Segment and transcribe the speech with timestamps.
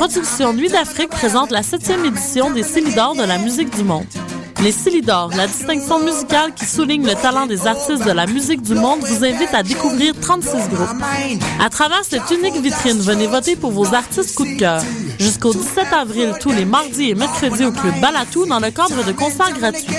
[0.00, 4.06] Les productions Nuit d'Afrique présentent la septième édition des Célidors de la musique du monde.
[4.62, 8.74] Les Célidors, la distinction musicale qui souligne le talent des artistes de la musique du
[8.74, 11.02] monde, vous invite à découvrir 36 groupes.
[11.62, 14.82] À travers cette unique vitrine, venez voter pour vos artistes coup de cœur.
[15.18, 19.12] Jusqu'au 17 avril, tous les mardis et mercredis au Club Balatou dans le cadre de
[19.12, 19.94] concerts gratuits.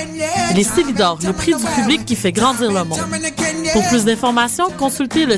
[0.55, 2.97] Les Célidors, le prix du public qui fait grandir le monde.
[3.71, 5.37] Pour plus d'informations, consultez le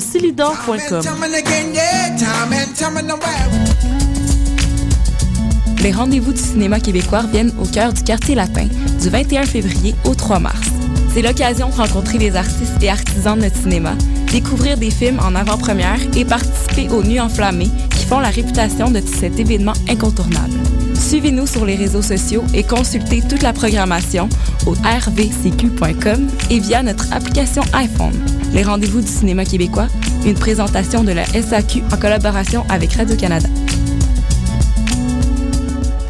[5.84, 8.66] Les rendez-vous du cinéma québécois viennent au cœur du quartier latin
[9.02, 10.70] du 21 février au 3 mars.
[11.12, 13.92] C'est l'occasion de rencontrer les artistes et artisans de notre cinéma,
[14.32, 19.02] découvrir des films en avant-première et participer aux Nuits enflammées qui font la réputation de
[19.02, 20.54] cet événement incontournable.
[20.98, 24.30] Suivez-nous sur les réseaux sociaux et consultez toute la programmation
[24.64, 28.14] au rvcq.com et via notre application iPhone.
[28.54, 29.88] Les rendez-vous du cinéma québécois,
[30.24, 33.50] une présentation de la SAQ en collaboration avec Radio-Canada.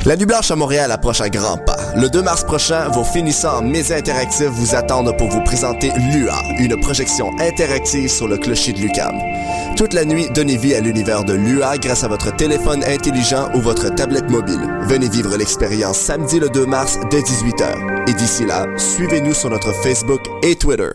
[0.07, 1.79] La Nuit Blanche à Montréal approche à grands pas.
[1.97, 6.37] Le 2 mars prochain, vos finissants en médias interactifs vous attendent pour vous présenter LUA,
[6.59, 9.19] une projection interactive sur le clocher de Lucam.
[9.79, 13.61] Toute la nuit, donnez vie à l'univers de LUA grâce à votre téléphone intelligent ou
[13.61, 14.61] votre tablette mobile.
[14.83, 18.11] Venez vivre l'expérience samedi le 2 mars dès 18h.
[18.11, 20.91] Et d'ici là, suivez-nous sur notre Facebook et Twitter.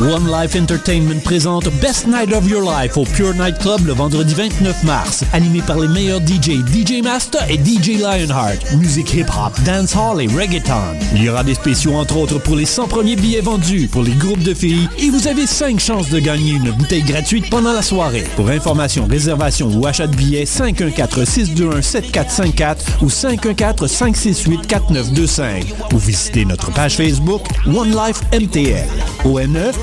[0.00, 4.34] One Life Entertainment présente Best Night of Your Life au Pure Night Club le vendredi
[4.34, 5.22] 29 mars.
[5.32, 8.72] Animé par les meilleurs DJ, DJ Master et DJ Lionheart.
[8.78, 10.96] Musique hip-hop, dancehall et reggaeton.
[11.14, 14.12] Il y aura des spéciaux entre autres pour les 100 premiers billets vendus pour les
[14.12, 17.82] groupes de filles et vous avez 5 chances de gagner une bouteille gratuite pendant la
[17.82, 18.24] soirée.
[18.36, 25.64] Pour information, réservation ou achat de billets, 514-621-7454 ou 514-568-4925.
[25.92, 28.86] Ou visitez notre page Facebook One Life MTL.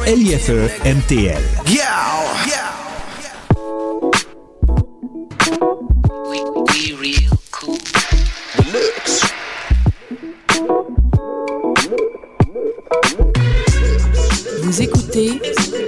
[0.05, 0.51] LIFE
[0.85, 1.41] MTL.
[14.63, 15.39] Vous écoutez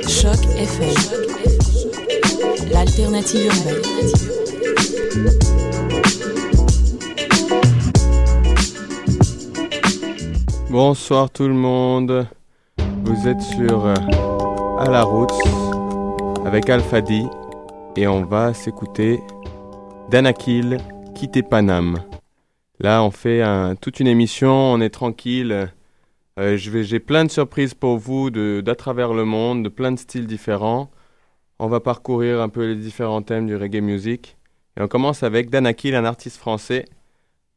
[0.08, 0.96] Choc FM,
[2.72, 3.82] l'alternative urbaine.
[10.70, 12.28] Bonsoir tout le monde.
[13.14, 13.94] Vous êtes sur euh,
[14.80, 15.34] À la route
[16.46, 17.26] avec Alphadi
[17.98, 19.20] et on va s'écouter
[20.10, 20.78] Danakil
[21.14, 22.06] Quitter Paname.
[22.80, 23.44] Là, on fait
[23.82, 25.70] toute une émission, on est tranquille.
[26.40, 30.26] Euh, j'ai plein de surprises pour vous d'à travers le monde, de plein de styles
[30.26, 30.90] différents.
[31.60, 34.38] On va parcourir un peu les différents thèmes du reggae music.
[34.78, 36.86] Et on commence avec Danakil, un artiste français.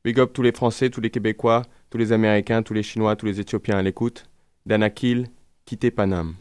[0.04, 3.26] Big up tous les Français, tous les Québécois, tous les Américains, tous les Chinois, tous
[3.26, 4.26] les Éthiopiens à l'écoute.
[4.66, 5.28] Danakil,
[5.64, 6.34] quitter Paname.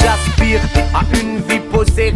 [0.00, 0.60] J'aspire
[0.94, 2.12] à une vie posée,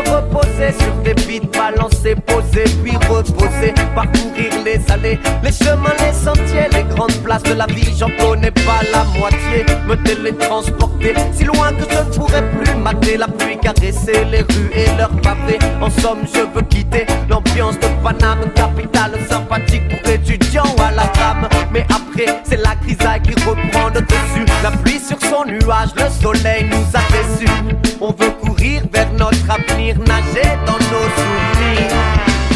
[0.00, 6.68] reposer sur des vides balancés, poser, puis reposer, parcourir les allées, les chemins, les sentiers,
[6.72, 11.72] les grandes places de la vie, j'en connais pas la moitié, me télétransporter si loin
[11.72, 15.58] que je ne pourrais plus mater la pluie, caresser les rues et leurs pavés.
[15.80, 21.48] En somme, je veux quitter l'ambiance de Paname, capitale sympathique pour étudiants à la trame.
[21.72, 24.44] Mais après, c'est la grisaille qui reprend le dessus.
[24.62, 27.52] La pluie sur son nuage, le soleil nous a déçus.
[28.00, 31.94] On veut courir vers notre avenir, nager dans nos souvenirs.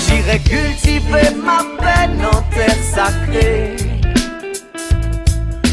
[0.06, 3.76] J'irai cultiver ma peine en terre sacrée.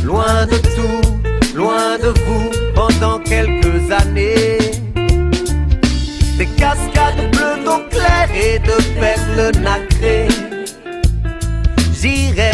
[0.03, 4.57] Loin de tout, loin de vous, pendant quelques années.
[6.37, 10.27] Des cascades bleues d'eau claire et de perles nacrées.
[11.94, 12.51] J'irai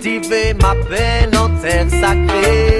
[0.00, 2.79] cultiver ma peine en terre sacrée.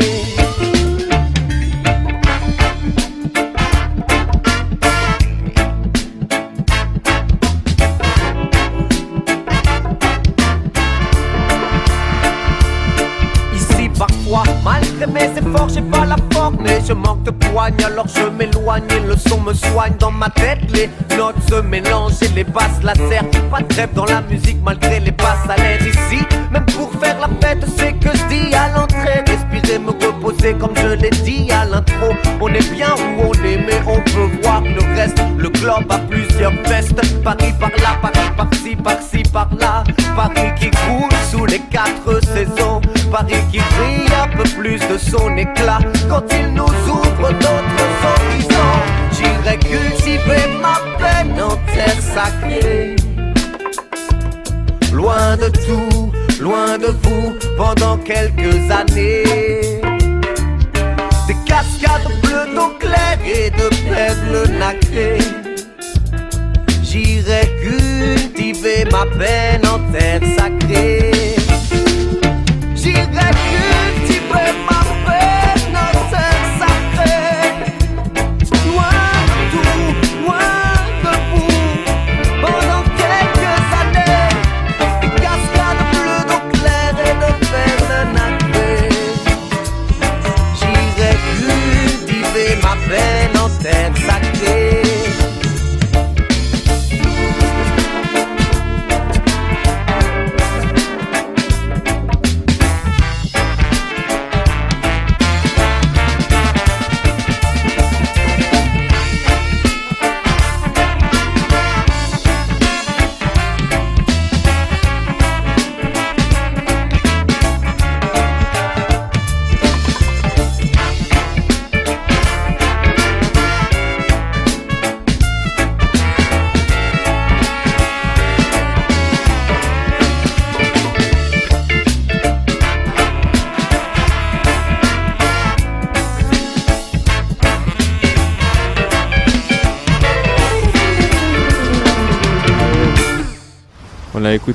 [15.01, 16.57] Malgré mes efforts, j'ai pas la forme.
[16.67, 18.85] Et je manque de poigne, alors je m'éloigne.
[18.91, 20.59] Et le son me soigne dans ma tête.
[20.73, 25.01] Les notes se mélangent et les basses lacèrent Pas de trêve dans la musique malgré
[25.01, 28.69] les basses à l'air Ici, même pour faire la fête, c'est que je dis à
[28.77, 29.23] l'entrée.
[29.27, 32.15] Respirer, me reposer comme je l'ai dit à l'intro.
[32.41, 35.23] On est bien où on est, mais on peut voir le reste.
[35.39, 39.85] Le globe a plusieurs vestes Paris par là, Paris par-ci, par-ci, par-là.
[40.17, 42.81] Paris qui coule sous les quatre saisons
[43.11, 49.01] Paris qui brille un peu plus de son éclat Quand il nous ouvre d'autres horizons
[49.13, 52.97] J'irai cultiver ma peine en terre sacrée.
[54.93, 59.81] Loin de tout, loin de vous pendant quelques années.
[61.27, 65.19] Des cascades bleues d'eau claire et de perles nacrées.
[66.83, 71.40] J'irai cultiver ma peine en terre sacrée.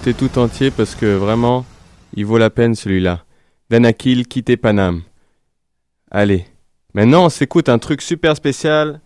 [0.05, 1.65] Écouté tout entier parce que vraiment,
[2.13, 3.25] il vaut la peine celui-là.
[3.71, 5.01] Danakil, quittez Paname.
[6.11, 6.45] Allez.
[6.93, 9.01] Maintenant, on s'écoute un truc super spécial.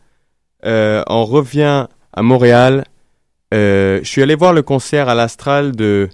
[0.65, 2.83] Euh, on revient à Montréal.
[3.53, 6.09] Euh, je suis allé voir le concert à l'Astral de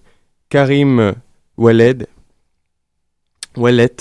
[0.49, 1.15] Karim
[1.57, 2.05] Oueled.
[3.57, 3.95] Ouellet.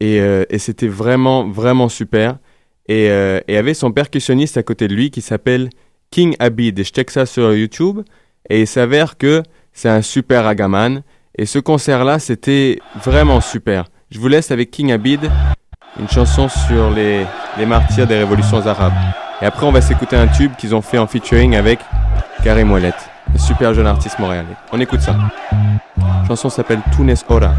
[0.00, 2.38] Et, euh, et c'était vraiment, vraiment super.
[2.88, 5.68] Et, et avait son percussionniste à côté de lui qui s'appelle
[6.10, 6.78] King Abid.
[6.78, 8.00] Et je check ça sur YouTube.
[8.48, 11.02] Et il s'avère que c'est un super ragaman.
[11.36, 13.84] Et ce concert-là, c'était vraiment super.
[14.10, 15.30] Je vous laisse avec King Abid,
[15.98, 17.24] une chanson sur les,
[17.58, 18.92] les martyrs des révolutions arabes.
[19.40, 21.80] Et après, on va s'écouter un tube qu'ils ont fait en featuring avec
[22.44, 22.92] Karim Ouellet,
[23.34, 24.56] un super jeune artiste montréalais.
[24.72, 25.16] On écoute ça.
[25.96, 27.52] La chanson s'appelle Tunes Ora.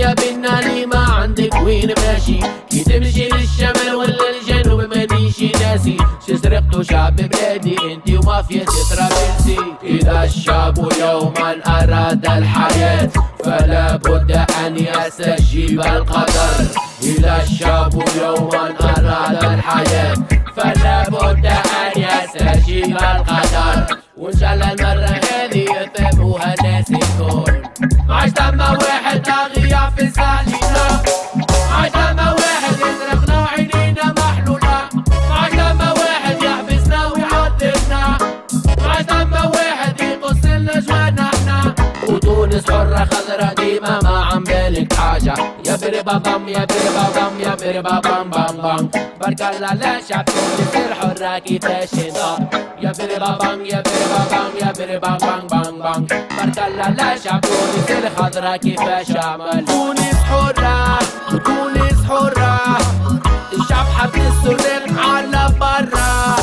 [0.00, 2.40] يا بنا لي ما عندك وين ماشي.
[2.70, 5.96] كي تمشي للشمال ولا الجنوب مانيش ناسي
[6.42, 13.10] سرقتوا شعب بلادي انتي ومافيا تترابلسي إذا الشعب يوما اراد الحياة
[13.44, 14.30] فلا بد
[14.66, 16.56] أن يستجيب القدر.
[17.02, 20.14] إذا الشعب يوما أراد الحياة
[20.56, 23.96] فلا بد أن يستجيب القدر.
[24.16, 24.74] وإن شاء الله
[43.70, 45.34] ديما ما عم بالك حاجة.
[45.66, 50.24] يا بري بابام يا بري بابام يا بري بابام بام بام بارك الله لا شعب
[50.24, 52.46] تونس الحرة كيفاش ينضم
[52.82, 57.40] يا بري بابام يا بري بابام يا بري بابام بام بام بارك الله لا شعب
[57.40, 60.98] تونس الخضرا كيفاش عمل تونس حرة
[61.32, 62.78] وتونس حرة.
[63.52, 66.36] الشعب حب السرق على برا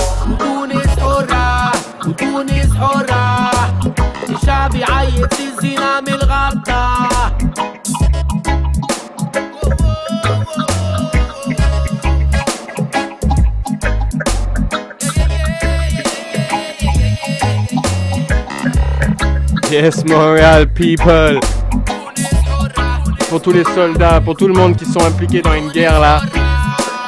[4.96, 7.32] الشعب يعيط في الزنا من الغطا
[19.70, 21.40] Yes, Montréal people.
[23.30, 26.20] Pour tous les soldats, pour tout le monde qui sont impliqués dans une guerre là.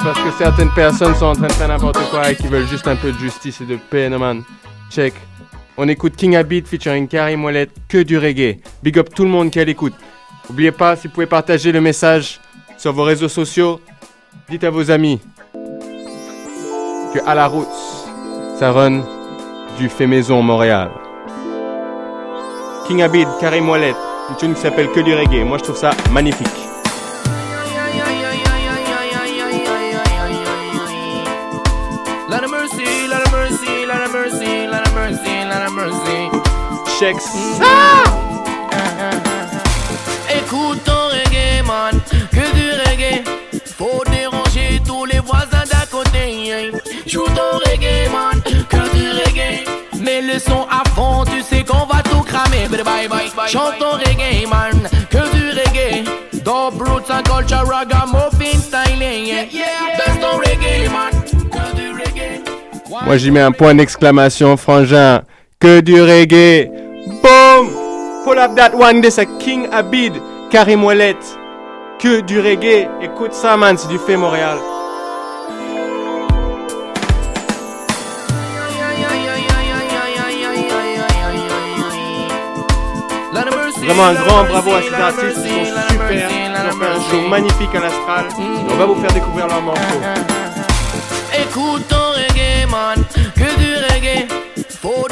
[0.03, 2.89] Parce que certaines personnes sont en train de faire n'importe quoi et qui veulent juste
[2.89, 4.43] un peu de justice et de paix, no man.
[4.91, 5.13] Check.
[5.82, 8.58] On écoute King Abid featuring Karim Ouellet, que du reggae.
[8.84, 9.94] Big up tout le monde qui l'écoute.
[10.50, 12.42] N'oubliez pas, si vous pouvez partager le message
[12.78, 13.80] sur vos réseaux sociaux,
[14.50, 15.22] dites à vos amis
[17.14, 17.66] que à la route,
[18.60, 19.06] ça run
[19.78, 20.92] du fait maison Montréal.
[22.86, 23.96] King Abid, Karim Ouellet,
[24.30, 25.46] une tune qui s'appelle Que du reggae.
[25.46, 26.69] Moi je trouve ça magnifique.
[37.00, 37.16] Check
[40.36, 41.98] Écoute ton reggae, man,
[42.30, 43.24] que du reggae.
[43.78, 46.74] Faut déranger tous les voisins d'à côté.
[47.08, 49.64] Joue ton reggae, man, que du reggae.
[50.02, 52.68] Mets le son à fond, tu sais qu'on va tout cramer.
[52.68, 53.48] Bye bye bye bye.
[53.48, 56.04] Chante ton reggae, man, que du reggae.
[56.44, 59.26] Dub roots and culture, ragamuffin styling.
[59.26, 60.20] Yeah, yeah.
[60.20, 62.44] Ton reggae, man, que du reggae.
[63.06, 65.22] Moi j'y mets un point d'exclamation, frangin.
[65.62, 66.89] Que du reggae.
[67.22, 68.24] Boom!
[68.24, 71.18] Pull up that one, this a King Abid, Karim Ouellet.
[72.00, 72.90] Que du reggae.
[73.02, 74.58] Écoute ça, man, c'est du fait Montréal.
[83.82, 86.30] Vraiment un grand bravo à ces artistes, ils sont super.
[86.30, 88.26] Ils ont fait un show magnifique à l'Astral.
[88.70, 90.02] On va vous faire découvrir leurs morceaux.
[91.34, 93.04] Écoute ton reggae, man,
[93.36, 94.28] que du reggae.
[94.82, 95.08] Faut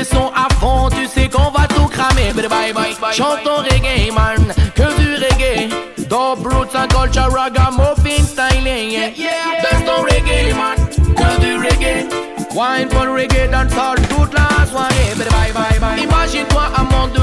[0.00, 2.32] le son à fond, tu sais qu'on va tout cramer.
[2.32, 3.12] Bye bye.
[3.12, 5.68] Chante ton reggae, man, que du reggae.
[6.08, 8.90] Dub roots and culture, ragamuffin styling.
[8.90, 9.62] Yeah, yeah.
[9.62, 10.76] That's ton reggae, man,
[11.18, 12.08] que du reggae.
[12.54, 13.66] Wine le reggae dans
[14.08, 15.14] toute la soirée.
[15.16, 16.02] Bye bye bye.
[16.02, 17.19] Imagine-toi un monde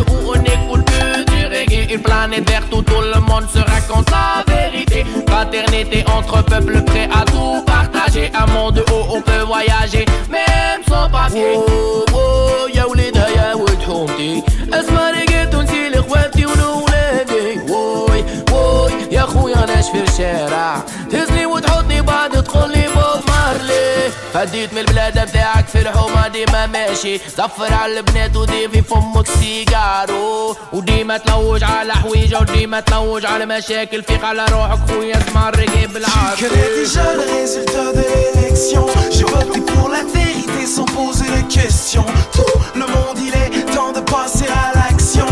[1.87, 5.05] Une planète verte où tout le monde se raconte la vérité.
[5.29, 8.31] Fraternité entre peuples prêts à tout partager.
[8.35, 11.55] Un monde où on peut voyager, même sans papier.
[11.57, 19.23] Oh, oh, يا وليدها يا ولد حومتي اسمع رقيت ونسي لاخواتي ولولادي ووي ووي يا
[19.23, 21.26] خويا انا في الشارع تهزني
[21.57, 27.75] وتحطني بعد تقول لي بوب مارلي هديت من البلاد بتاعك في الحومة ديما ماشي زفر
[27.75, 34.25] على البنات ودي في فمك سيجارو وديما تلوج على حويجة وديما تلوج على مشاكل فيق
[34.25, 38.87] على روحك خويا اسمع الرقي Tu بالعافية connais déjà le résultat de l'élection.
[39.11, 42.07] J'ai voté pour la vérité sans poser de questions.
[42.33, 45.27] Tout le monde, il est temps de passer à l'action.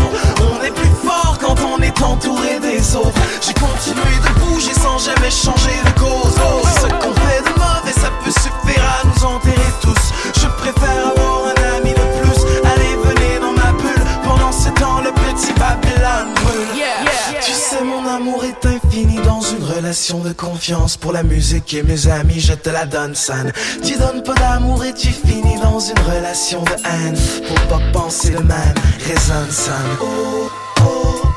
[0.47, 0.94] On est plus fort quand
[1.76, 3.20] on est entouré des autres.
[3.40, 6.34] J'ai continué de bouger sans jamais changer de cause.
[6.38, 10.40] Oh, ce qu'on fait de mauvais, ça peut suffire à nous enterrer tous.
[10.40, 12.40] Je préfère avoir un ami de plus.
[12.64, 14.04] Allez, venez dans ma bulle.
[14.24, 16.76] Pendant ce temps, le petit Babylone brûle.
[16.76, 17.02] Yeah,
[17.32, 20.96] yeah, Tu sais, mon amour est infini dans une relation de confiance.
[20.96, 23.52] Pour la musique et mes amis, je te la donne san.
[23.84, 27.16] Tu donnes pas d'amour et tu finis dans une relation de haine.
[27.16, 28.74] Faut pas penser le même,
[29.06, 29.74] résonne san.
[30.00, 30.48] Oh,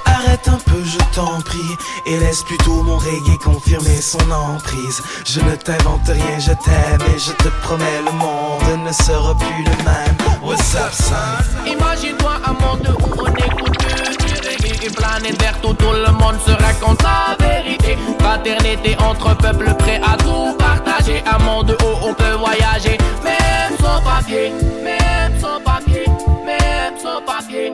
[0.05, 1.75] arrête un peu, je t'en prie.
[2.05, 5.01] Et laisse plutôt mon reggae confirmer son emprise.
[5.25, 9.63] Je ne t'invente rien, je t'aime et je te promets, le monde ne sera plus
[9.63, 10.15] le même.
[10.41, 11.69] What's up, son?
[11.69, 14.09] Imagine-toi un monde où on écoute que
[14.47, 19.73] reggae Une planète verte où tout le monde se raconte la vérité Fraternité entre peuples
[19.75, 24.53] prêts à tout partager Un monde où on peut voyager Même sans papier,
[24.83, 26.05] même sans papier,
[26.45, 27.73] même sans papier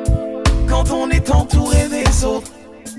[0.76, 2.52] Quand on est entouré des autres,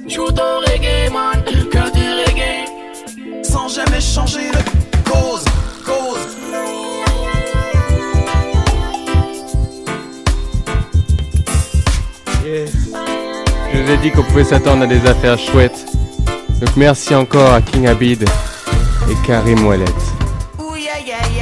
[0.09, 2.65] Joue ton reggae man, que du reggae
[3.45, 5.45] sans jamais changer de cause,
[5.85, 6.27] cause.
[12.47, 12.73] Yes.
[13.75, 15.85] Je vous ai dit qu'on pouvait s'attendre à des affaires chouettes.
[16.59, 19.85] Donc merci encore à King Abid et Karim Ouellet.
[20.59, 21.36] Ooh yeah yeah yeah.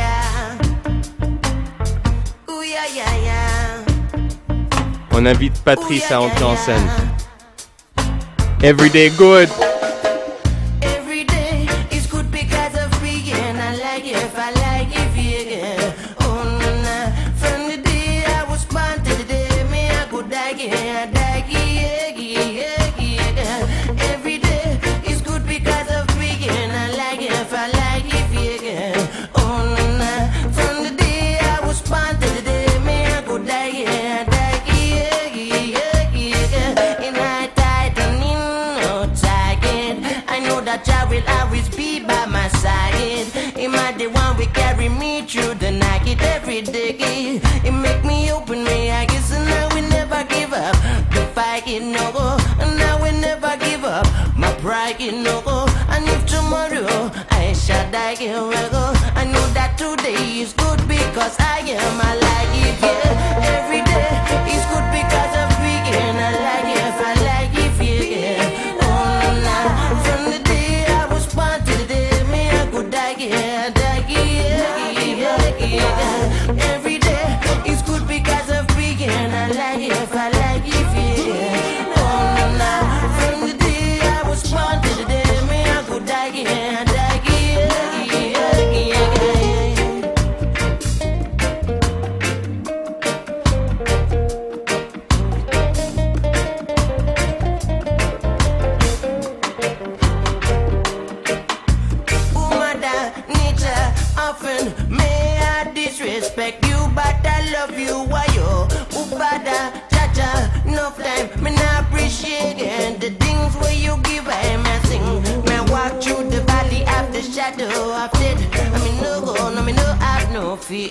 [5.16, 6.88] On invite Patrice à entrer en scène.
[8.62, 9.48] Everyday good.
[54.94, 58.92] Pride get no go, and if tomorrow I shall die, get go.
[59.14, 62.34] I know that today is good because I am alive.
[62.80, 63.23] Yeah,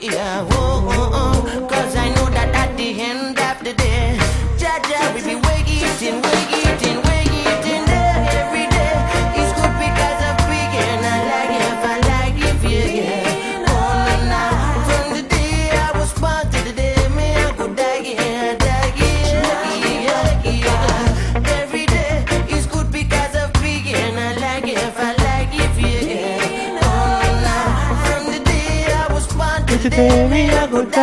[0.04, 0.93] yeah, whoa.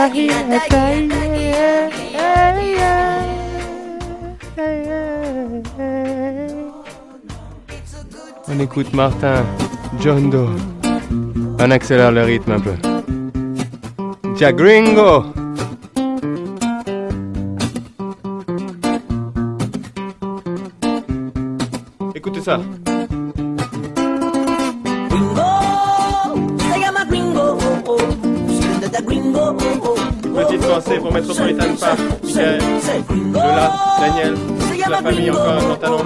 [0.03, 0.09] On
[8.61, 9.45] écoute Martin,
[10.01, 10.57] John Doe.
[11.59, 12.73] On accélère le rythme un peu.
[14.39, 15.25] Jagringo!
[22.15, 22.59] Écoutez ça.
[31.31, 32.59] Pour Metropolitan Park, Michael,
[33.33, 34.35] Lola, Daniel,
[34.88, 35.99] la famille encore à Pantalon.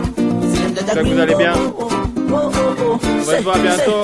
[0.75, 1.53] J'espère que vous allez bien.
[2.31, 4.03] On va se voir bientôt.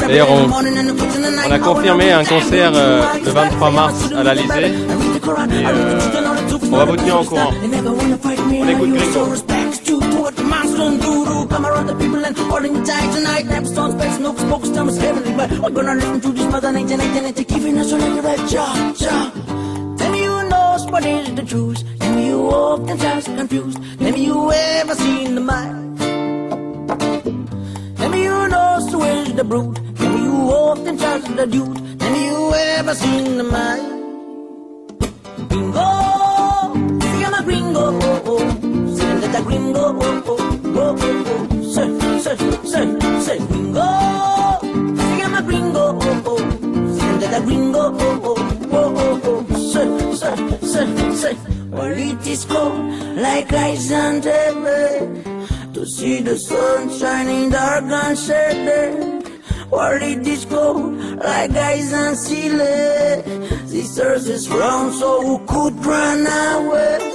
[0.00, 0.48] D'ailleurs, on,
[1.48, 4.72] on a confirmé un concert euh, le 23 mars à l'Alizé.
[5.68, 6.00] Euh,
[6.72, 7.50] on va vous tenir au courant.
[8.62, 9.26] On écoute Gringo.
[11.50, 13.46] Come around the people and holding you tight tonight.
[13.46, 15.32] Never stone space, no spokes, time is heavenly.
[15.34, 18.48] But we're gonna listen to this mother nature, nature, nature, giving us a like right
[18.48, 19.32] job, job.
[19.98, 21.82] Tell me you know what is the truth.
[21.98, 23.78] Tell me you often just confused.
[23.98, 25.98] Tell me you ever seen the mind.
[27.98, 29.78] Tell me you know so is the brute.
[29.96, 31.98] Tell me you often just the dude.
[31.98, 33.89] Tell me you ever seen the mind.
[42.30, 43.82] Say, say, say, gringo,
[44.62, 46.38] see I'm gringo, oh, oh.
[47.18, 48.36] That gringo, oh, oh,
[48.70, 49.56] oh, oh, oh.
[49.72, 51.36] Say, say, say, say.
[51.70, 58.16] Well, it is cold like ice on the to see the sun shining dark and
[58.16, 59.26] shaded.
[59.68, 63.24] While it is cold like ice and ceiling.
[63.66, 67.09] This earth is round, so who could run away?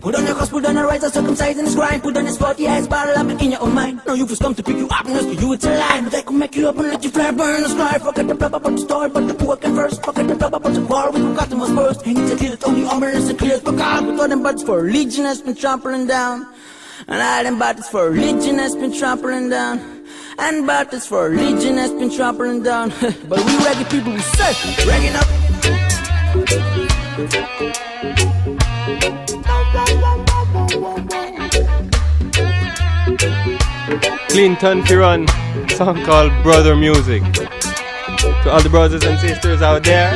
[0.00, 2.02] Put on your cross, put on your right, circumcised in this grind.
[2.02, 4.00] Put on this spot, yeah, it's battle up in your own mind.
[4.06, 6.00] No, you've just come to pick you up and rescue you, it's a lie.
[6.00, 7.98] But they can make you up and let you fly, burn the sky.
[7.98, 10.02] Forget the blab about the story, but the poor can first.
[10.02, 12.06] Forget the blab about the war, we forgot them was first.
[12.06, 13.60] And it's a clear, it's only ominous and clear.
[13.62, 16.46] But God, with all them buttons for religion has been trampling down.
[17.06, 20.04] And all them buttons for religion has been trampling down.
[20.38, 22.88] And buttons for religion has been trampling down.
[23.28, 24.54] but we reggae people, we say,
[24.88, 25.26] reggae up.
[34.28, 35.28] Clinton Firon,
[35.72, 37.22] song called Brother Music.
[37.32, 40.12] To all the brothers and sisters out there.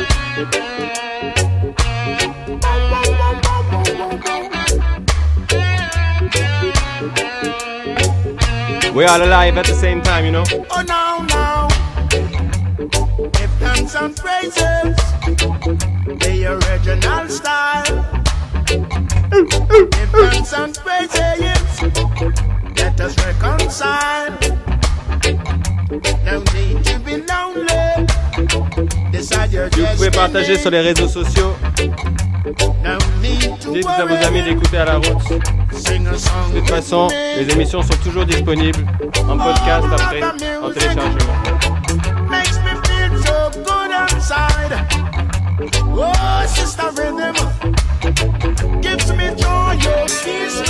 [8.93, 10.45] We're all alive at the same time, you know.
[10.71, 11.67] Oh no, no.
[13.41, 14.95] If them some phrases,
[16.21, 18.05] the original style.
[18.71, 22.54] if them some phrases,
[22.97, 24.31] let us reconcile.
[26.23, 28.05] No need to be lonely.
[29.11, 31.55] Decide your Vous pouvez partager sur les réseaux sociaux.
[33.73, 35.29] Dites à vos amis d'écouter à la route.
[35.29, 38.85] De toute façon, les émissions sont toujours disponibles
[39.27, 41.33] en podcast après, en téléchargement.
[42.29, 44.73] Makes me feel so good inside.
[45.97, 46.11] Oh,
[46.47, 47.35] sister rhythm
[48.81, 50.64] gives me joy, your kiss.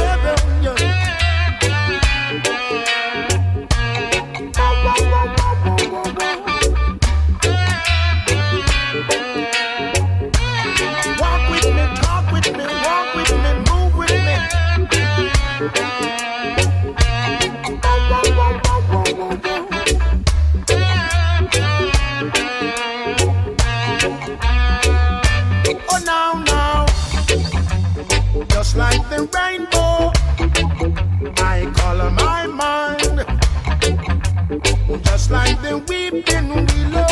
[35.29, 37.04] much like the weeping willow.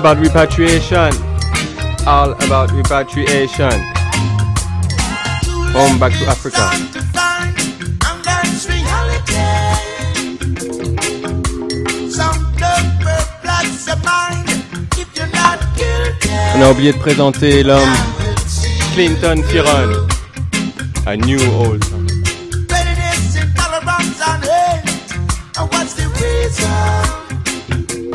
[0.00, 1.12] About repatriation.
[2.06, 3.70] All about repatriation.
[5.76, 6.70] Home back to Africa.
[16.56, 17.92] On a oublié de présenter l'homme
[18.94, 20.08] Clinton Firon.
[21.06, 21.99] A new old.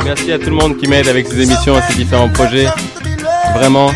[0.06, 2.68] Merci à tout le monde qui m'aide avec ces émissions ces différents projets.
[3.56, 3.90] Vraiment,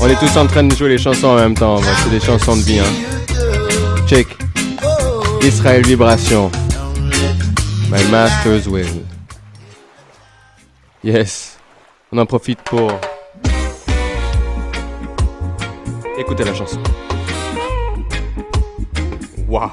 [0.00, 1.78] on est tous en train de jouer les chansons en même temps.
[2.02, 2.78] C'est des chansons de vie.
[2.78, 4.06] Hein.
[4.08, 4.26] Check.
[5.42, 6.50] Israël Vibration.
[7.90, 9.04] My Master's Will.
[11.04, 11.58] Yes.
[12.10, 12.90] On en profite pour
[16.18, 16.80] écouter la chanson.
[19.46, 19.72] Wow.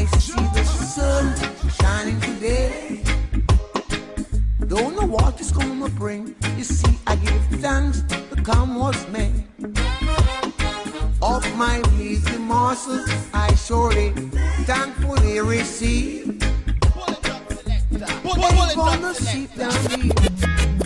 [0.00, 1.36] I see the sun
[1.68, 3.02] shining today.
[4.66, 6.34] Don't know what it's gonna bring.
[6.56, 9.44] You see, I give thanks to come what's made.
[11.20, 14.12] Of my lazy morsels, I surely
[14.64, 16.42] thankfully receive.
[18.24, 20.14] Ain't gonna sit down here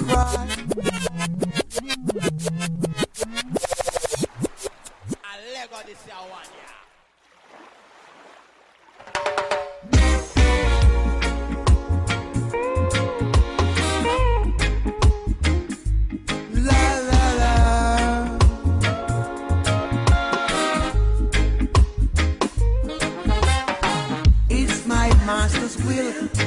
[0.08, 0.48] cry.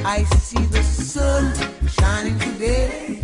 [0.08, 1.52] I see the sun
[1.86, 3.20] shining today.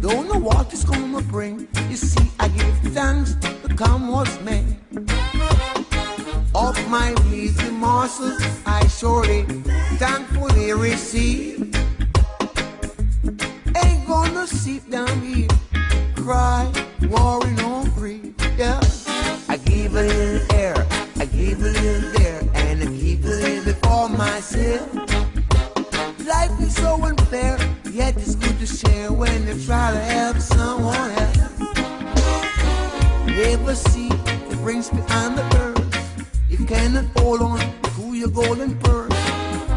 [0.00, 1.68] Don't know what it's gonna bring.
[1.88, 4.78] You see, I give thanks to come what's made.
[6.56, 9.44] Of my lazy morsels, I surely
[10.02, 11.72] thankfully receive.
[13.84, 15.54] Ain't gonna sit down here,
[16.16, 16.68] cry,
[17.08, 18.34] worry, no grief.
[18.58, 18.80] Yeah,
[19.48, 20.74] I give a little air,
[21.16, 22.21] I give a little there,
[24.42, 24.92] myself.
[26.26, 27.58] Life is so unfair,
[27.92, 31.60] yet it's good to share when you try to help someone else.
[33.26, 36.26] Never see the brings behind the earth.
[36.48, 37.60] You cannot hold on
[37.94, 39.12] to your golden purse.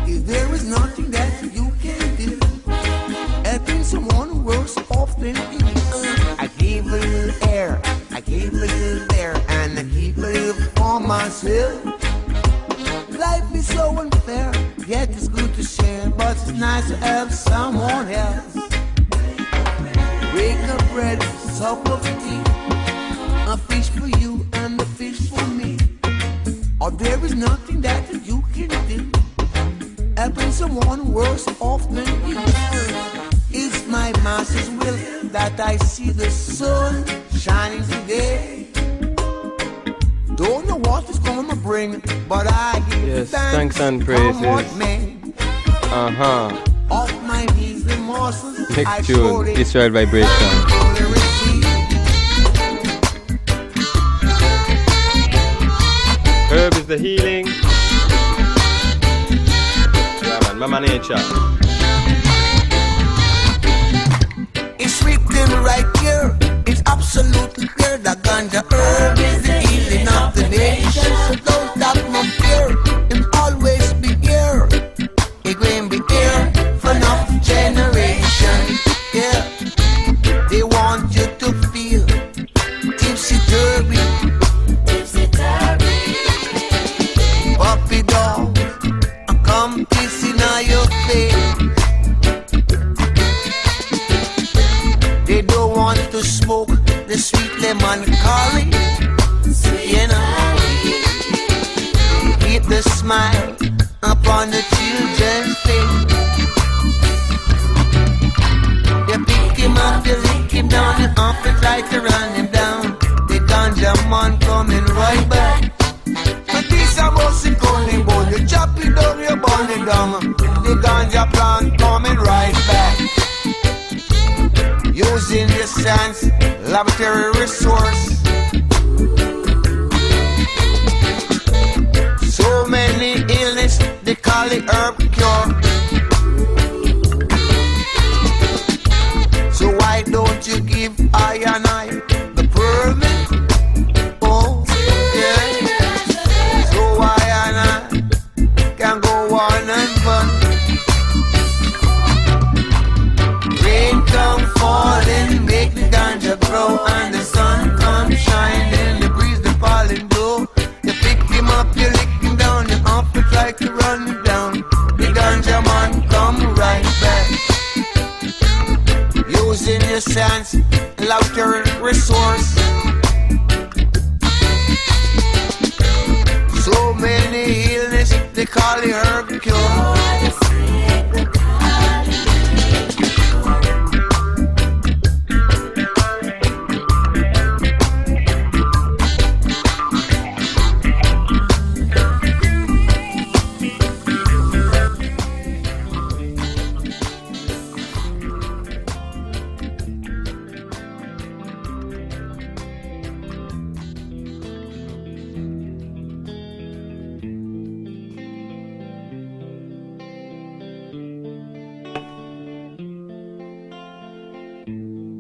[0.08, 2.40] If there is nothing that you can do,
[3.48, 5.60] helping someone worse off than you.
[6.40, 7.80] I give a little air,
[8.12, 11.95] I give a little there, and I keep a little for myself.
[13.86, 14.52] So unfair,
[14.88, 18.54] yet it's good to share, but it's nice to have someone else.
[20.32, 22.42] Break of bread, sup of tea,
[23.46, 25.78] a fish for you and a fish for me.
[26.82, 29.02] Or there is nothing that you can do,
[30.18, 32.40] helping someone worse off than you.
[33.52, 34.98] It's my master's will
[35.30, 37.06] that I see the sun
[37.38, 38.55] shining today.
[41.66, 42.00] Bring,
[42.30, 44.46] but I give Yes, thanks, thanks and praises.
[45.92, 46.62] Uh huh.
[46.92, 50.52] Of my measly morsels, I Next tune, Israel Vibration.
[56.52, 57.48] Herb is the healing.
[60.22, 61.18] Yeah, man, Mama Nature.
[64.78, 66.38] It's written right here.
[66.68, 69.45] It's absolutely clear that ganja herb is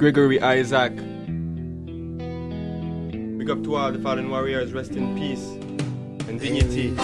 [0.06, 0.96] Gregory Isaac.
[3.40, 5.42] Big up to all the fallen warriors, rest in peace
[6.30, 6.96] and dignity.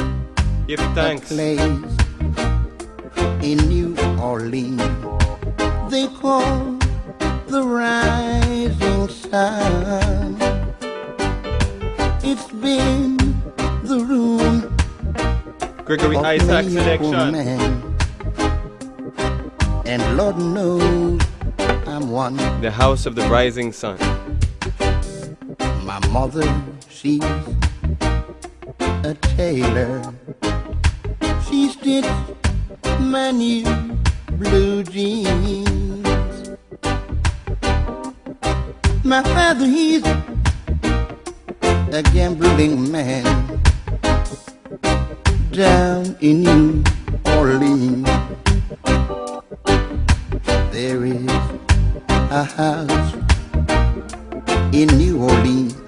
[0.67, 1.29] Give thanks.
[1.29, 1.97] place
[3.41, 4.79] in New Orleans
[5.89, 6.77] they call
[7.47, 10.37] the rising sun.
[12.23, 13.17] It's been
[13.81, 14.77] the room.
[15.85, 17.31] Gregory of Isaac many a selection.
[17.31, 17.97] man.
[19.87, 21.30] And Lord knows
[22.01, 22.61] I'm.
[22.61, 23.97] The House of the Rising Sun.
[25.85, 26.43] My mother,
[26.89, 27.23] she's
[28.79, 30.13] a tailor.
[31.47, 32.09] She stitched
[32.99, 33.63] my new
[34.31, 36.49] blue jeans.
[39.03, 40.03] My father, he's
[41.91, 43.23] a gambling man
[45.51, 46.83] down in New
[47.25, 48.10] Orleans.
[52.43, 53.13] House
[54.71, 55.80] in New Orleans.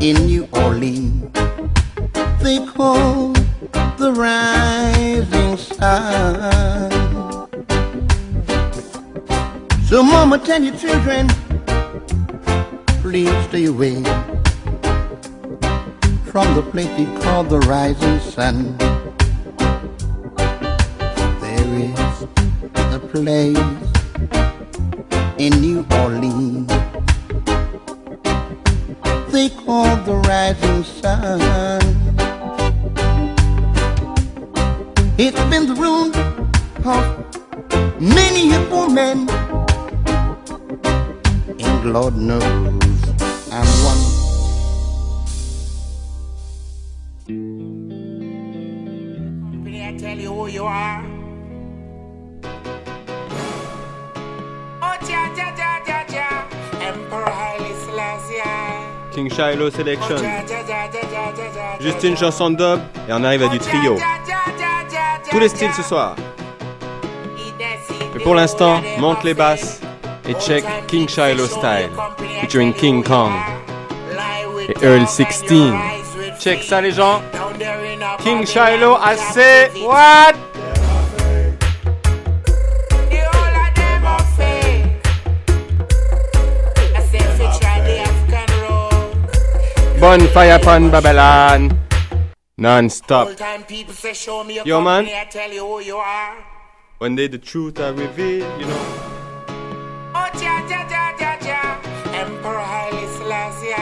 [0.00, 1.32] In New Orleans
[2.42, 3.32] they call
[3.96, 6.90] the rising sun.
[9.86, 11.28] So, Mama, tell your children,
[13.00, 14.02] please stay away
[16.30, 18.99] from the place they call the rising sun.
[59.70, 60.16] Selection.
[61.80, 63.96] Juste une chanson de dub et on arrive à du trio.
[65.30, 66.16] Tous les styles ce soir.
[68.14, 69.80] Mais pour l'instant, monte les basses
[70.28, 71.90] et check King Shiloh Style,
[72.40, 73.32] featuring King Kong
[74.68, 75.44] et Earl 16.
[76.38, 77.22] Check ça les gens.
[78.22, 79.70] King Shiloh assez.
[79.84, 80.49] What?
[90.10, 91.70] Bonfire upon Babylon.
[92.58, 93.28] Non-stop.
[93.28, 95.04] Old time people say, show me your Yo, man.
[95.04, 96.36] company, I tell you who you are.
[96.98, 98.84] One day the truth are revealed, you know.
[100.12, 101.78] Oh, ja, ja, ja, ja, ja.
[102.12, 103.72] Emperor Haile Selassie.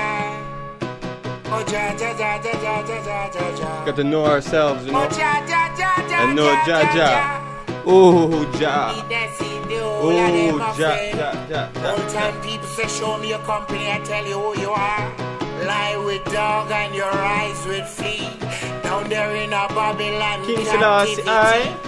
[1.50, 3.84] Oh, ja, ja, ja, ja, ja, ja, ja, ja, ja.
[3.86, 5.06] Got to know ourselves, you know.
[5.06, 7.40] Oh, ja, ja, ja, ja, And know ja, ja, ja.
[7.86, 8.92] Oh, Jah.
[9.08, 11.16] That's it, the Oh, whole of them Jah, are fake.
[11.16, 11.90] Jah, Jah, Jah.
[11.92, 15.27] Old time people say, show me your company, I tell you who you are.
[15.68, 18.26] Lie with dog and your eyes with flea.
[18.82, 21.87] Down there in a Babylon King Selassie, I.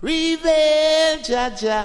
[0.00, 1.84] Prevail, Jaja.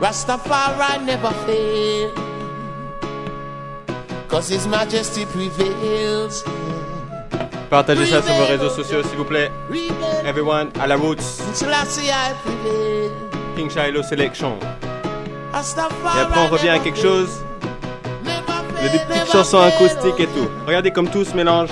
[0.00, 2.12] Rastafari never fail.
[4.28, 6.44] Cause His Majesty prevails.
[7.68, 9.50] Partagez ça sur vos réseaux sociaux, s'il vous plaît.
[10.24, 11.42] Everyone, à la roots.
[13.56, 14.58] King Shiloh selection.
[14.60, 17.42] Et après, on revient à quelque chose.
[18.24, 20.48] Il y a des petites chansons acoustiques et tout.
[20.68, 21.70] Regardez comme tout se mélange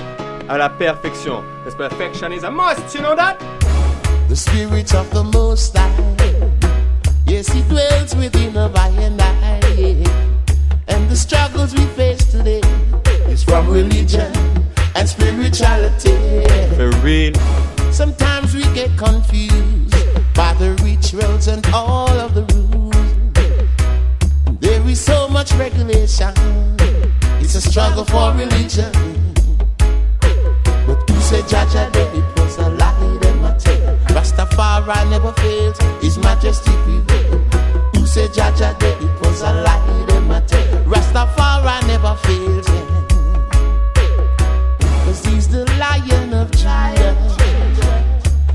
[0.49, 1.42] à la perfection.
[1.64, 3.38] This perfection is a must, you know that?
[4.28, 5.90] The Spirit of the Most High.
[7.26, 9.61] Yes, He dwells within a by and I.
[10.88, 12.61] And the struggles we face today
[13.28, 14.32] is from religion
[14.95, 16.47] and spirituality.
[16.76, 17.34] For real.
[17.90, 19.95] Sometimes we get confused
[20.34, 22.95] by the rituals and all of the rules.
[24.61, 26.32] There is so much regulation.
[27.40, 28.92] It's a struggle for religion.
[30.87, 33.97] But who said Jaja that it was a lie them a tell?
[34.14, 37.43] Rastafari never fails, His Majesty prevails.
[37.97, 40.85] Who said Jaja that it was a lie them a tell?
[40.85, 42.66] Rastafari never fails.
[45.05, 47.14] Cause he's the lion of Judah,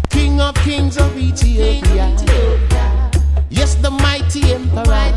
[0.10, 2.16] King of kings of Ethiopia.
[3.50, 5.14] Yes, the mighty emperor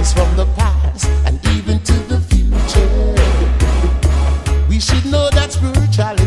[0.00, 2.88] is from the past and even to the future.
[4.68, 6.21] We should know that spirituality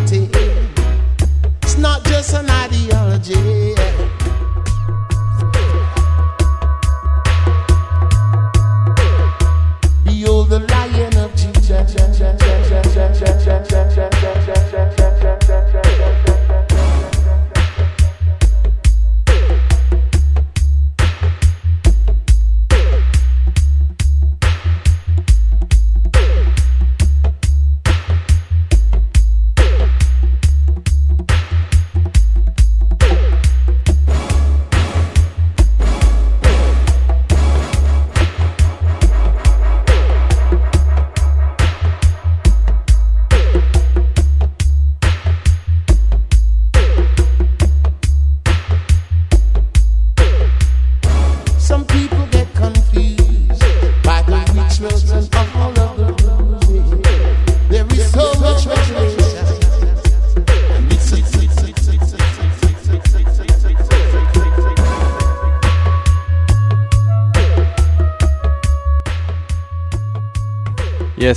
[2.25, 3.75] just an ideology.
[10.47, 11.35] The lion of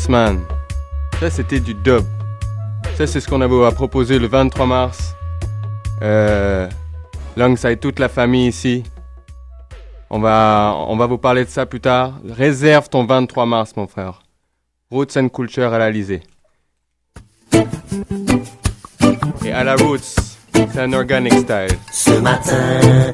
[0.09, 2.03] Ça, c'était du dub.
[2.97, 5.15] Ça, c'est ce qu'on avait à proposer le 23 mars.
[6.01, 6.69] Euh,
[7.81, 8.85] toute la famille ici.
[10.09, 12.15] On va, on va vous parler de ça plus tard.
[12.27, 14.23] Réserve ton 23 mars, mon frère.
[14.91, 16.23] Roots and Culture à l'Alizé.
[19.45, 20.17] Et à la Roots,
[20.55, 21.77] c'est un organic style.
[21.93, 23.13] Ce matin,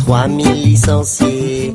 [0.00, 1.74] 3000 licenciés.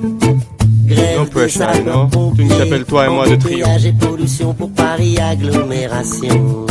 [0.86, 3.66] Grève pressure, non Tu nous appelles toi et moi de trio.
[3.86, 6.66] et pollution pour Paris agglomération.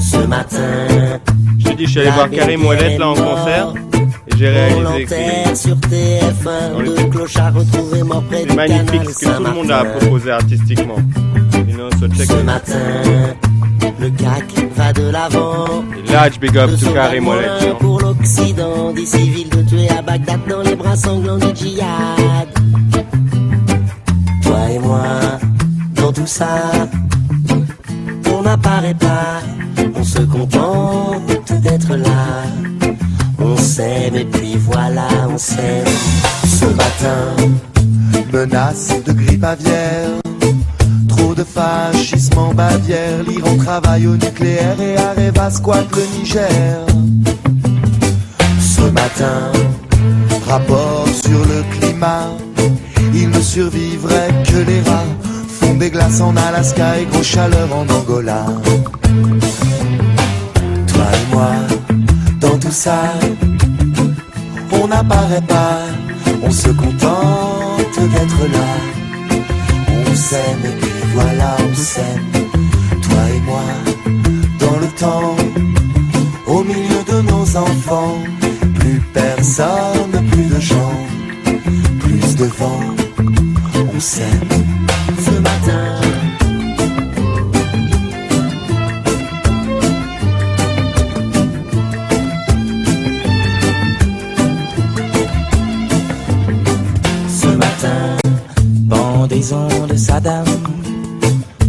[0.00, 1.20] Ce matin,
[1.58, 3.74] J'ai dit, je suis allé voir Karim Ouellet là en concert.
[4.28, 9.18] Et j'ai réalisé que sur TF1, deux clochards retrouvés morts près c'est du magnifique ce
[9.26, 10.96] que tout le monde a proposé artistiquement.
[11.66, 12.74] You know, so check Ce matin,
[13.98, 14.44] le CAC
[14.76, 15.84] va de l'avant.
[16.10, 17.60] Large big up De to son Karim moins Ouellet.
[17.62, 17.74] you know.
[17.78, 22.48] pour l'Occident, des civils de tuer à Bagdad dans les bras sanglants du djihad.
[24.42, 25.04] Toi et moi,
[25.94, 26.72] dans tout ça,
[28.32, 29.40] on n'apparaît pas,
[29.94, 32.44] on se contente d'être là.
[33.40, 35.86] On s'aime et puis voilà, on s'aime.
[36.44, 37.36] Ce matin,
[38.32, 40.20] Menace de grippe aviaire.
[41.38, 43.22] De fascisme en Bavière.
[43.22, 46.84] L'Iran travaille au nucléaire et Areva squatte le Niger.
[48.60, 49.52] ce matin,
[50.48, 52.30] Rapport sur le climat.
[53.14, 55.04] Il ne survivrait que les rats.
[55.60, 58.44] Fond des glaces en Alaska et grosse chaleur en Angola.
[60.88, 61.50] toi et moi,
[62.40, 63.14] Dans tout ça,
[64.72, 65.82] on n'apparaît pas.
[66.42, 68.66] On se contente d'être là.
[70.10, 72.30] On s'aime voilà, on s'aime.
[73.02, 73.68] Toi et moi,
[74.62, 75.36] dans le temps,
[76.46, 78.18] au milieu de nos enfants.
[78.78, 80.98] Plus personne, plus de gens,
[82.00, 82.80] plus de vent.
[83.94, 84.48] On s'aime.
[85.24, 85.84] ce matin.
[97.40, 98.16] Ce matin,
[98.88, 100.44] pendaison de Saddam,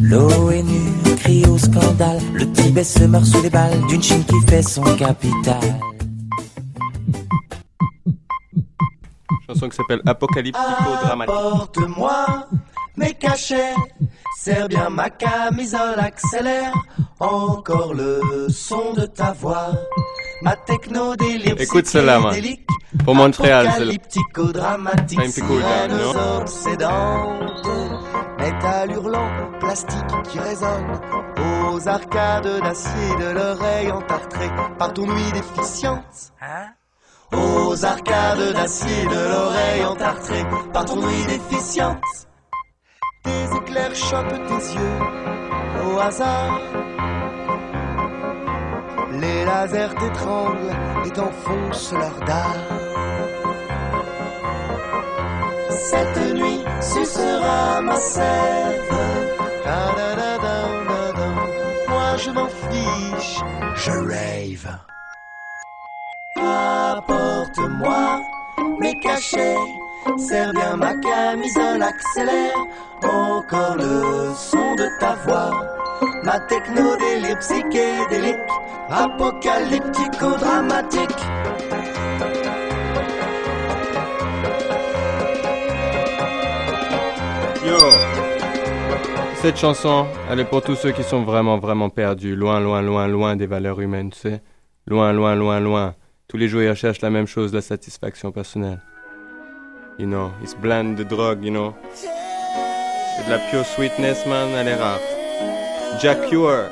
[0.09, 0.81] l'ONU
[1.17, 4.83] crie au scandale, le Tibet se meurt sous les balles d'une Chine qui fait son
[4.95, 5.59] capital.
[9.47, 10.65] Chanson qui s'appelle Apocalyptico
[11.03, 11.35] Dramatique.
[11.35, 12.47] Apporte-moi
[12.97, 13.73] mes cachets,
[14.37, 16.73] serre bien ma camisole, accélère
[17.19, 19.71] encore le son de ta voix.
[20.41, 22.21] Ma techno délire Écoute man.
[22.31, 22.67] psychédélique,
[23.03, 23.93] Pour Montréal, celle-là.
[23.93, 26.45] apocalyptico-dramatique, cool non?
[28.39, 29.29] métal hurlant,
[29.69, 30.99] plastique qui résonne,
[31.71, 34.49] aux arcades d'acier de l'oreille entartrée
[34.79, 36.33] par ton ouïe déficiente.
[37.31, 40.43] Aux arcades d'acier de l'oreille entartrée
[40.73, 42.01] par ton ouïe déficiente.
[43.23, 44.99] Tes éclairs chopent tes yeux
[45.85, 46.61] au hasard.
[49.21, 52.57] Les lasers t'étranglent et t'enfoncent leur dard.
[55.69, 59.38] Cette nuit, ce sera ma sève.
[61.87, 63.39] Moi je m'en fiche,
[63.75, 64.67] je rave.
[66.35, 68.19] Apporte-moi
[68.79, 69.55] mes cachets,
[70.17, 72.57] serre bien ma camisole, accélère
[73.03, 75.51] encore le son de ta voix.
[76.23, 78.39] Ma techno délire psychédélique,
[78.89, 81.25] apocalyptico-dramatique.
[87.65, 87.77] Yo
[89.41, 93.07] Cette chanson, elle est pour tous ceux qui sont vraiment, vraiment perdus, loin, loin, loin,
[93.07, 94.41] loin des valeurs humaines, tu sais.
[94.85, 95.95] Loin, loin, loin, loin.
[96.27, 98.81] Tous les jours, ils recherchent la même chose, la satisfaction personnelle.
[99.97, 101.73] You know, ils se blindent de drogue, you know.
[101.93, 104.99] C'est de la pure sweetness, man, elle est rare.
[106.01, 106.69] Jack Cure.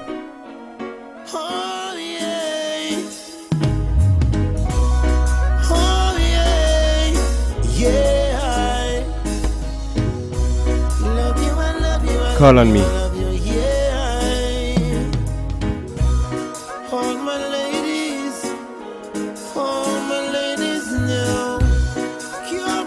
[7.80, 8.17] Yeah.
[12.38, 12.58] Come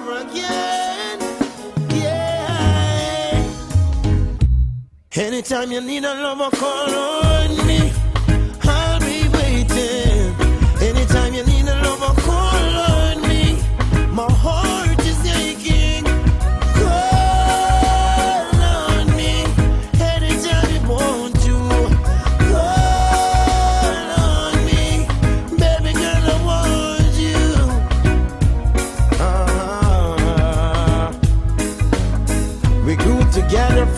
[0.08, 1.18] again,
[1.90, 3.44] yeah.
[5.16, 7.29] Anytime you need a lover, call on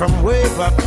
[0.03, 0.82] from way back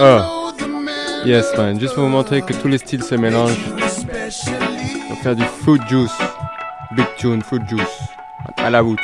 [0.00, 0.52] Oh.
[1.24, 1.78] Yes, man.
[1.78, 3.58] Juste pour vous montrer que tous les styles se mélangent.
[5.10, 6.16] On va faire du food juice.
[6.92, 7.82] Big tune, food juice.
[8.56, 8.96] À la woods.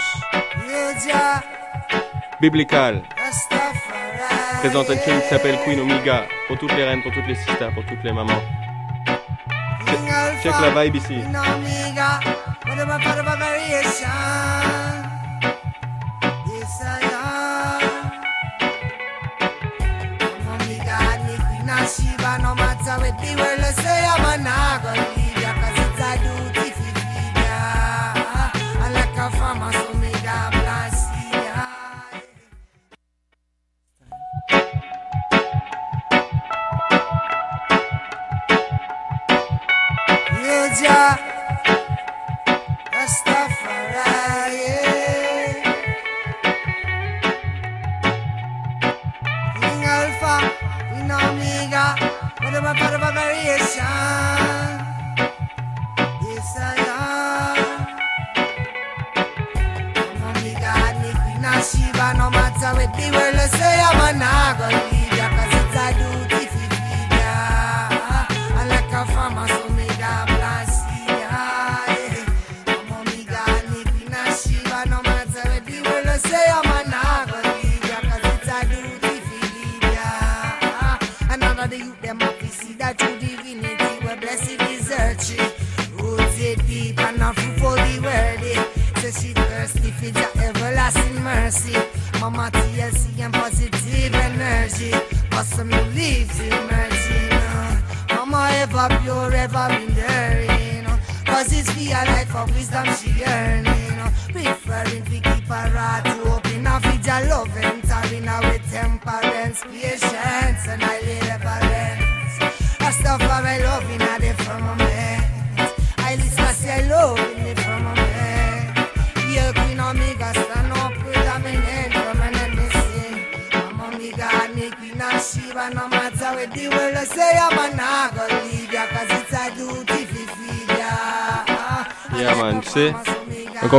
[2.41, 3.03] Biblical.
[4.61, 6.25] Présente un tune qui s'appelle Queen Omega.
[6.49, 8.41] Pour toutes les reines, pour toutes les sisters, pour toutes les mamans.
[10.43, 11.18] Check, la vibe ici.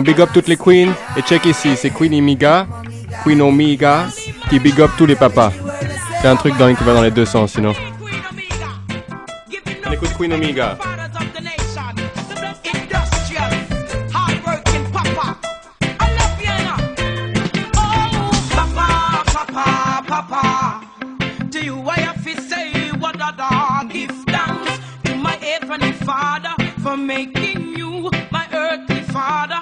[0.04, 0.94] big up toutes les queens.
[1.18, 2.68] Et check ici, c'est Queen Imiga,
[3.24, 4.08] Queen Omega,
[4.50, 5.52] qui big up tous les papas.
[6.22, 7.74] C'est un truc dans, qui va dans les deux sens sinon.
[9.86, 10.78] On écoute Queen Omega.
[26.06, 29.62] Father, for making you my earthly father.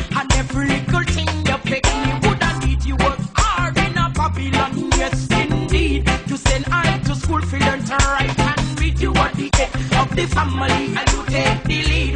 [7.97, 12.10] right and read you what he the of the family and you take the lead.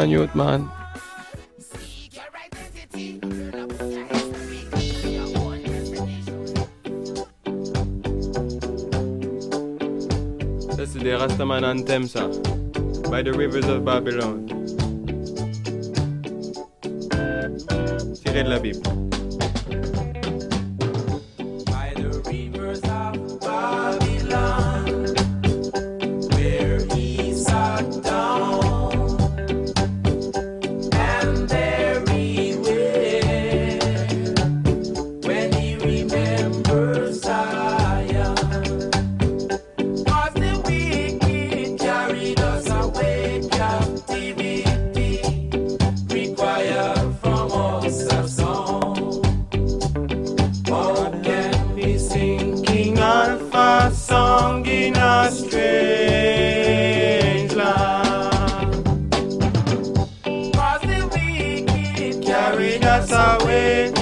[0.00, 0.70] Mann, gut, Mann.
[10.78, 12.28] Das ist der Rastaman Antemsa,
[13.10, 14.49] by the rivers of Babylon.
[63.08, 63.99] pass way.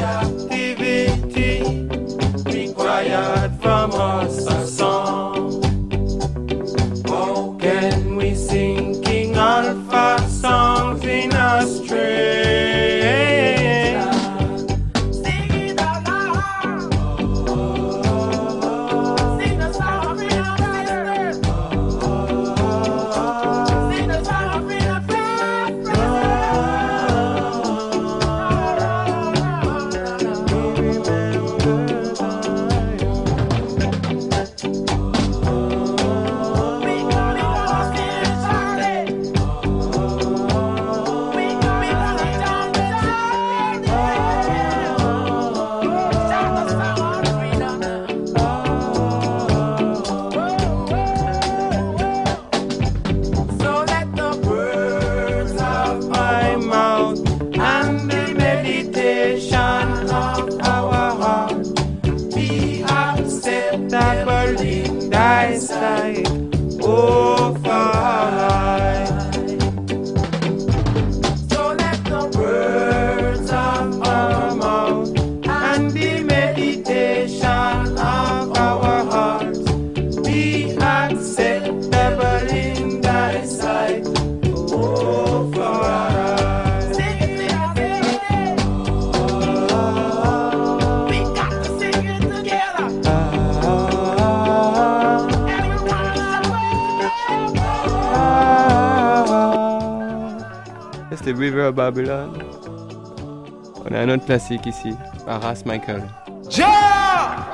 [104.29, 104.95] classique ici,
[105.27, 106.03] Arras Michael.
[106.51, 107.47] Yeah!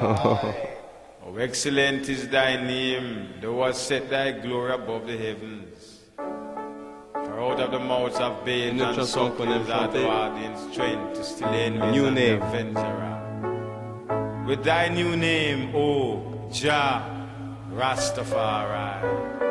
[1.30, 6.00] Oh, excellent is thy name, thou hast set thy glory above the heavens.
[6.16, 11.48] For out of the mouths of babes and sucklings art thou in strength to still
[11.48, 12.40] enemies new name.
[14.46, 17.02] With thy new name, O Jah
[17.72, 19.47] Rastafari.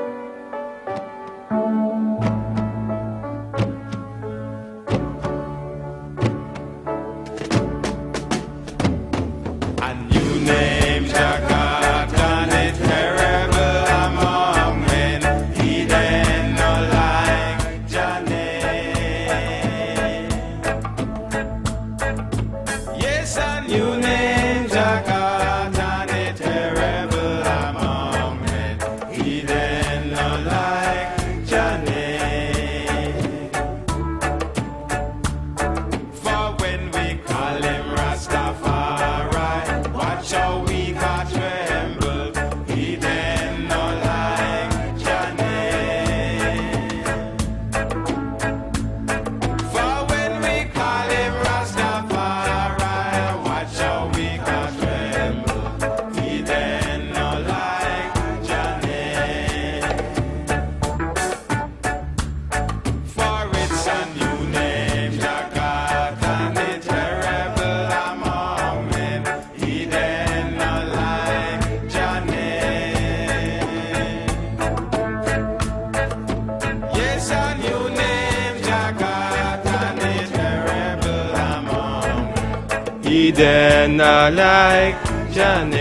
[83.38, 84.96] Then I like
[85.32, 85.77] cennet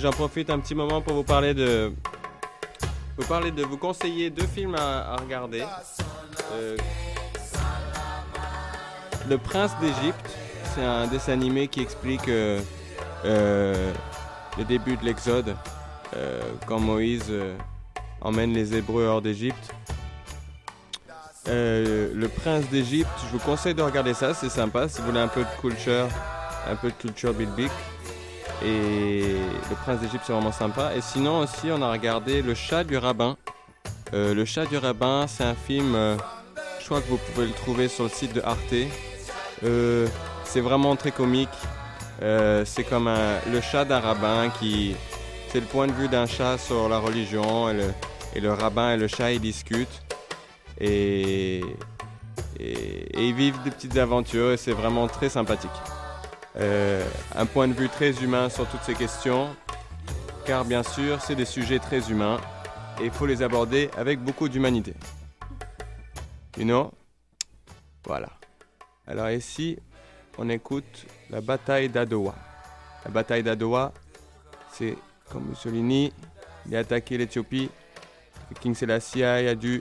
[0.00, 1.92] j'en profite un petit moment pour vous parler de.
[3.16, 5.62] Vous parler de vous conseiller deux films à, regarder.
[6.52, 6.76] Euh,
[9.28, 10.30] Le Prince d'Égypte,
[10.74, 12.60] c'est un dessin animé qui explique euh,
[13.26, 13.92] euh,
[14.56, 15.54] le début de l'Exode,
[16.66, 17.30] quand Moïse
[18.22, 19.74] emmène les Hébreux hors d'Égypte.
[21.46, 25.28] Le Prince d'Égypte, je vous conseille de regarder ça, c'est sympa si vous voulez un
[25.28, 26.08] peu de culture,
[26.66, 27.70] un peu de culture bilbique.
[28.62, 29.22] Et
[29.70, 30.94] le Prince d'Égypte, c'est vraiment sympa.
[30.94, 33.36] Et sinon aussi, on a regardé Le Chat du Rabbin.
[34.12, 36.16] Euh, le Chat du Rabbin, c'est un film, euh,
[36.80, 38.74] je crois que vous pouvez le trouver sur le site de Arte.
[39.64, 40.06] Euh,
[40.44, 41.48] c'est vraiment très comique.
[42.20, 43.10] C'est comme
[43.50, 44.94] le chat d'un rabbin qui...
[45.48, 47.70] C'est le point de vue d'un chat sur la religion.
[47.70, 50.02] Et le, rabbin et le chat, ils discutent.
[50.78, 51.62] Et,
[52.58, 55.70] et ils vivent des petites aventures et c'est vraiment très sympathique.
[56.56, 57.04] Euh,
[57.36, 59.54] un point de vue très humain sur toutes ces questions,
[60.44, 62.40] car bien sûr, c'est des sujets très humains
[63.00, 64.94] et il faut les aborder avec beaucoup d'humanité.
[66.56, 66.92] You know?
[68.04, 68.30] Voilà.
[69.06, 69.78] Alors ici,
[70.38, 72.34] on écoute la bataille d'Adowa.
[73.04, 73.92] La bataille d'Adowa,
[74.72, 74.96] c'est
[75.30, 76.12] quand Mussolini
[76.66, 77.70] il a attaqué l'Éthiopie,
[78.60, 79.80] King Selassie a dû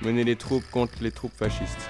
[0.00, 1.88] mener les troupes contre les troupes fascistes.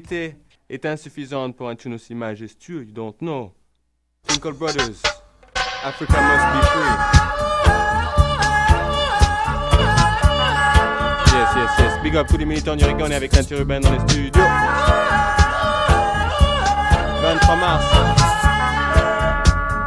[0.00, 0.36] personnalité
[0.70, 3.52] est insuffisante pour un Tunusi majestueux, you don't know.
[4.30, 5.02] Uncle Brothers,
[5.84, 6.94] Africa must be free.
[11.34, 12.02] Yes, yes, yes.
[12.02, 14.30] Big up tous les militants du reggae, on est avec l'Interurbain dans les studios.
[17.22, 17.84] 23 mars,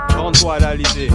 [0.09, 1.09] 33 à l'Alizé.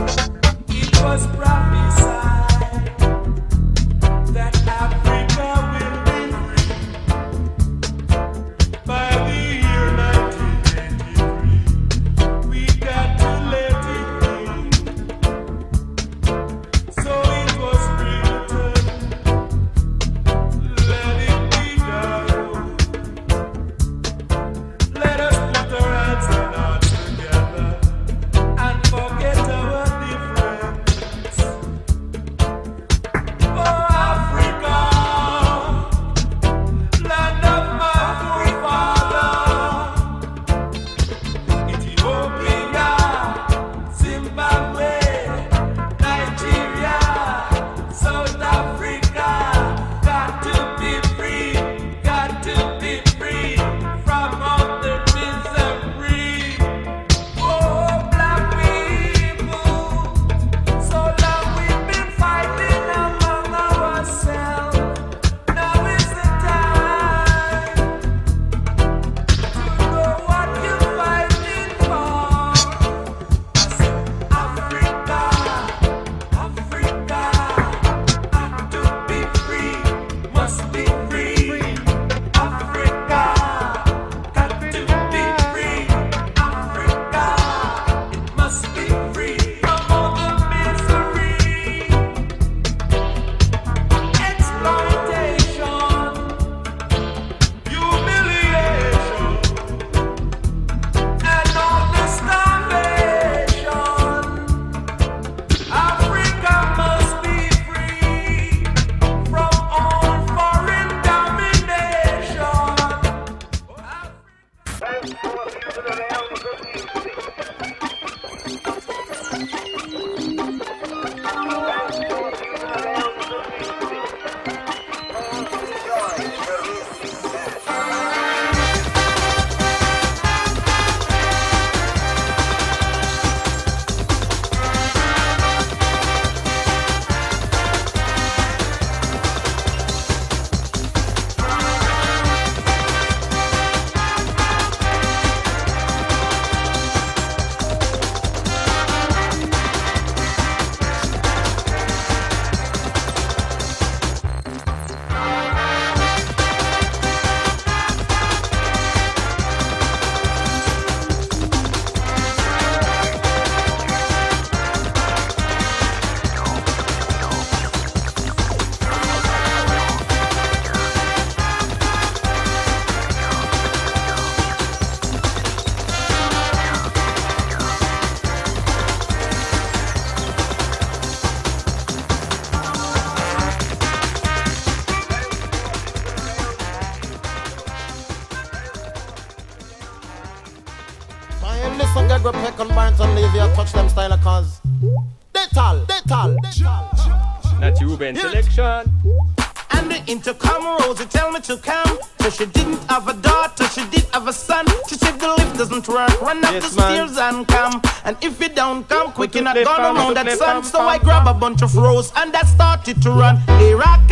[209.44, 210.64] sitting at gun around that sun.
[210.64, 213.38] So I grab a bunch of rose and I started to run.
[213.62, 214.09] Iraq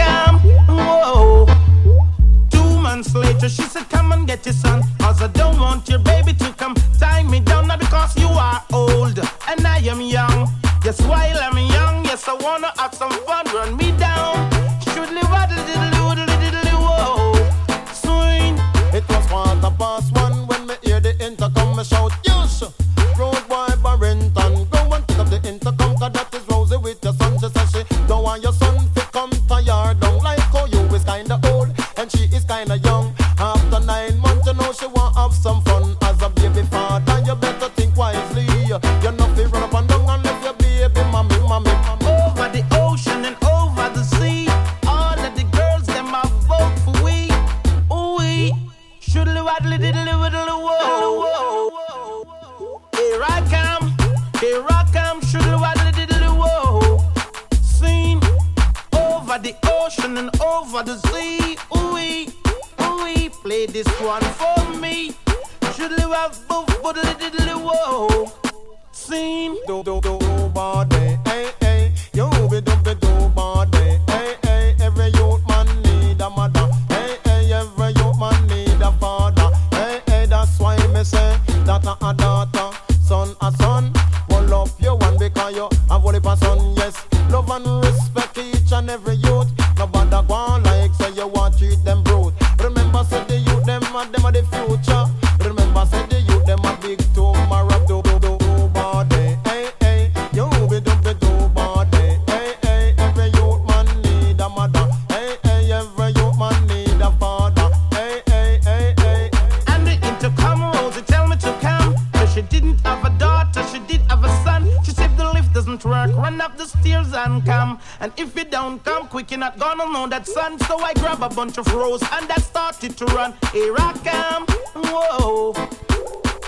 [120.56, 123.34] So I grab a bunch of rose and I started to run.
[123.52, 125.52] Here I come, whoa.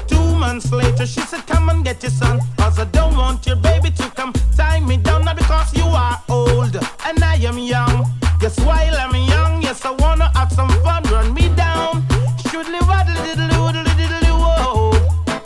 [0.07, 2.41] Two months later, she said, Come and get your son.
[2.57, 5.27] Cause I don't want your baby to come tie me down.
[5.27, 8.07] Not because you are old and I am young.
[8.41, 11.03] Yes, while I'm young, yes, I wanna have some fun.
[11.05, 12.01] Run me down.
[12.49, 14.93] Shoodly waddle diddly woodly diddly whoa.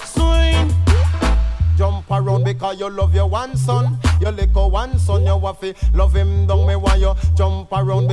[0.05, 0.73] Swing.
[1.77, 3.99] Jump around because you love your one son.
[4.21, 6.14] Your little one son, you want to love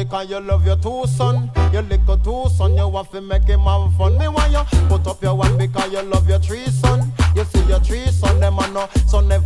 [0.03, 1.51] because you love your two son.
[1.71, 4.17] Your little two son, you want to make him have fun.
[4.17, 7.11] Me why you put up your one because you love your three son.
[7.35, 9.40] You see your three son, them a no son never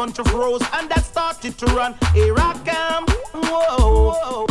[0.00, 1.92] bunch of rose and I started to run.
[2.14, 3.04] Here I come,
[3.34, 4.46] whoa.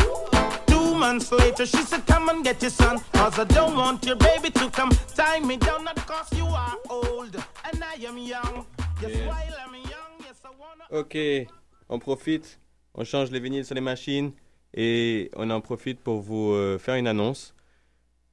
[0.67, 2.99] Two months later, she said, Come and get your son.
[3.13, 5.85] Cause I don't want your baby to come tie me down.
[5.85, 7.35] Not because you are old
[7.65, 8.65] and I am young.
[9.01, 9.27] Yes, Yeah.
[9.27, 10.85] while I'm young, yes, I wanna.
[11.01, 11.15] Ok,
[11.89, 12.59] on profite,
[12.93, 14.31] on change les vinyles sur les machines
[14.75, 17.55] et on en profite pour vous euh, faire une annonce.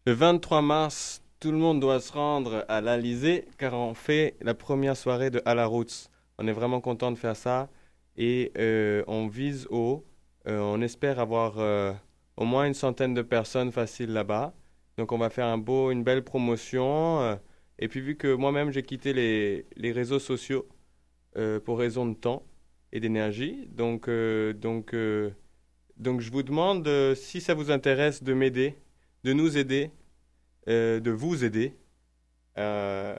[0.05, 4.53] Le 23 mars, tout le monde doit se rendre à l'Alizé car on fait la
[4.53, 6.11] première soirée de À la Roots.
[6.39, 7.69] On est vraiment content de faire ça
[8.17, 10.05] et euh, on vise haut.
[10.47, 11.93] Euh, on espère avoir euh,
[12.37, 14.55] au moins une centaine de personnes faciles là-bas.
[14.99, 17.39] Donc on va faire un beau, une belle promotion.
[17.79, 20.67] et puis vu que moi-même j'ai quitté les, les réseaux sociaux
[21.67, 22.47] pour raison de temps
[22.93, 24.97] et d'énergie, donc, donc,
[25.99, 28.75] donc je vous demande si ça vous intéresse de m'aider,
[29.25, 29.91] de nous aider,
[30.67, 31.75] de vous aider
[32.57, 33.15] en,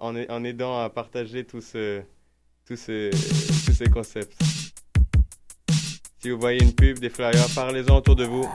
[0.00, 2.02] en aidant à partager tout ce,
[2.66, 3.10] tout ce-
[3.66, 4.32] tous ces concepts.
[6.22, 8.48] Si vous voyez une pub, des flyers, parlez-en autour de vous.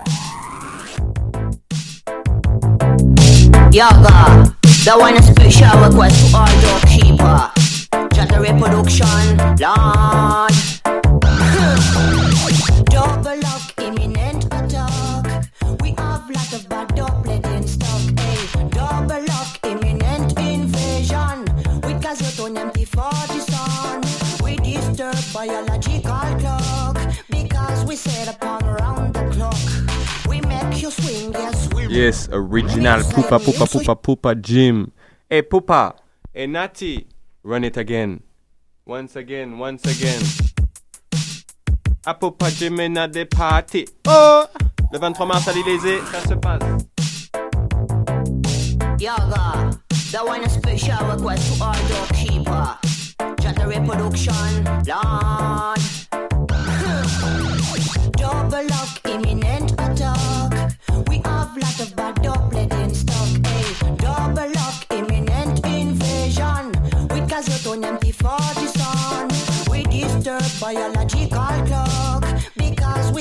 [3.72, 4.44] Yaga,
[4.86, 7.52] that one a special request to all doorkeeper.
[8.16, 9.06] Chatter reproduction,
[9.60, 10.52] Lord.
[31.98, 34.92] Yes, original Pupa Pupa Pupa Pupa Jim.
[35.28, 35.96] Hey Pupa,
[36.32, 37.08] hey Natty,
[37.42, 38.22] run it again.
[38.86, 40.22] Once again, once again.
[42.06, 43.88] À Pupa Jim in a des party.
[44.08, 44.46] Oh!
[44.94, 46.62] Le 23 mars à l'Élysée, ça se passe.
[49.00, 49.72] Yaga,
[50.12, 52.78] that one a special request to all doorkeeper.
[53.42, 56.07] Jata reproduction, Lord.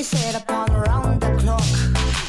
[0.07, 1.67] Set upon round the clock.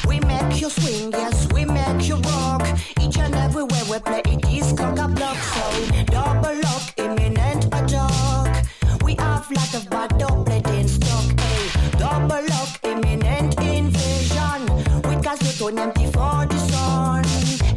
[0.07, 2.67] We make you swing, yes, we make you rock.
[3.01, 5.37] Each and everywhere we play it is cock a block.
[5.37, 5.65] So
[6.05, 8.65] double lock, imminent attack.
[9.03, 11.25] We have lot of bad doublet in stock.
[11.39, 14.61] Hey, double lock, imminent invasion.
[15.07, 17.23] With gasoline empty for the sun.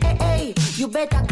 [0.03, 1.31] Hey, hey, you better.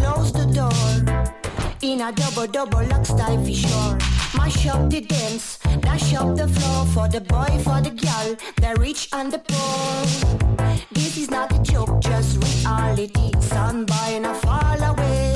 [2.00, 3.98] In a double double lock style for sure.
[4.34, 8.74] Mash up the dance, dash up the floor for the boy, for the girl, the
[8.80, 10.76] rich and the poor.
[10.92, 13.32] This is not a joke, just reality.
[13.40, 15.34] Son by and I fall away.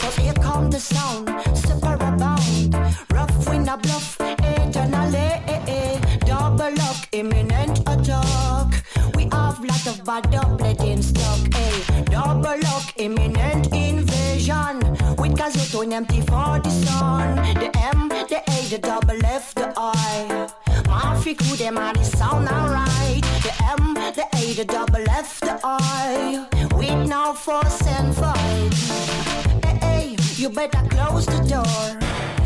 [0.00, 2.74] Cause here come the sound, super abound.
[3.12, 5.16] Rough wind a bluff, eternally.
[5.16, 6.16] Eh, eh, eh.
[6.26, 8.84] Double lock, imminent attack.
[9.14, 11.54] We have lot of bad doublet in stock.
[11.54, 13.39] Hey, double lock, imminent.
[15.80, 17.36] With empty for the sun.
[17.54, 20.46] The M, the A, the double F, the I.
[20.86, 23.22] Mafia them are the sound alright.
[23.40, 26.46] The M, the A, the double F, the I.
[26.74, 28.74] With no force and fight.
[29.64, 32.39] Hey, hey, you better close the door.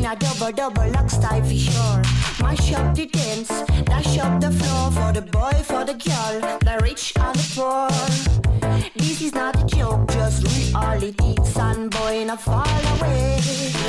[0.00, 2.02] In a double double lock style for sure.
[2.40, 3.48] Mash up the dance,
[3.84, 7.90] dash up the floor for the boy, for the girl, the rich and the poor.
[8.96, 10.40] This is not a joke, just
[10.72, 11.36] reality.
[11.44, 12.64] Son boy, not fall
[12.96, 13.40] away.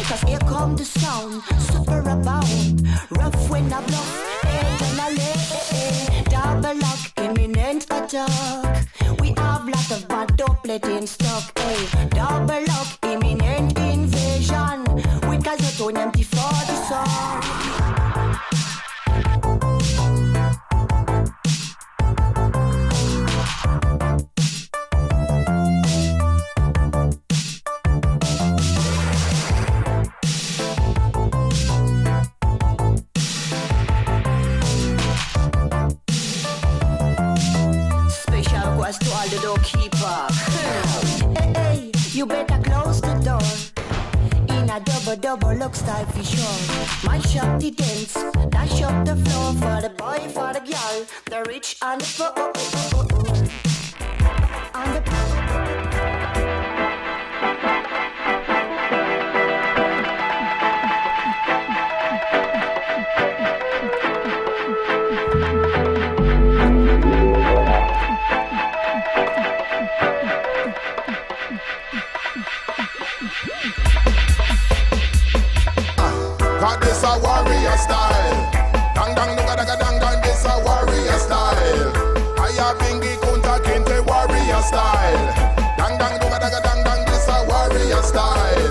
[0.03, 2.85] Cause here come the sound, super abound.
[3.11, 6.23] Rough when I bluff, eternally.
[6.25, 8.85] Double lock, imminent attack.
[9.21, 11.57] We have lot of bad doublet in stock.
[11.57, 12.05] Hey, eh?
[12.09, 13.00] double lock
[15.81, 17.60] sogno antifodi sono
[45.71, 47.09] look style for sure.
[47.09, 48.13] Mash up the dance,
[48.49, 52.90] dash up the floor for the boy, for the girl, the rich and the poor.
[84.61, 85.77] Warrior style.
[85.77, 88.69] Dang dang nuga daga dang dang, this a warrior style.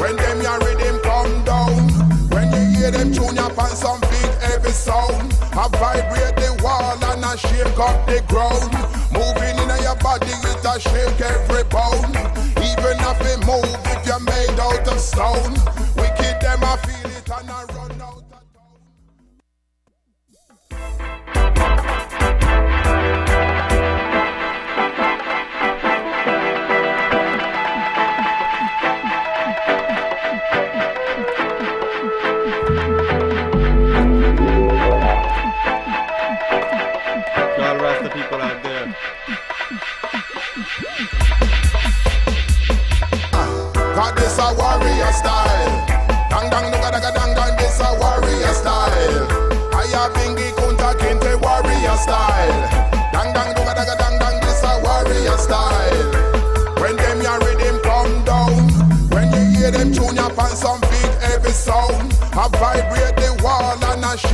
[0.00, 1.88] When them ya rhythm come down,
[2.30, 6.98] when you hear them tune up on some big heavy sound, I vibrate the wall
[7.10, 8.72] and I shake up the ground.
[9.12, 12.12] Moving in your body, it a shake every bone.
[12.60, 15.54] Even if it move, if you're made out of stone,
[15.96, 17.15] wicked them I feel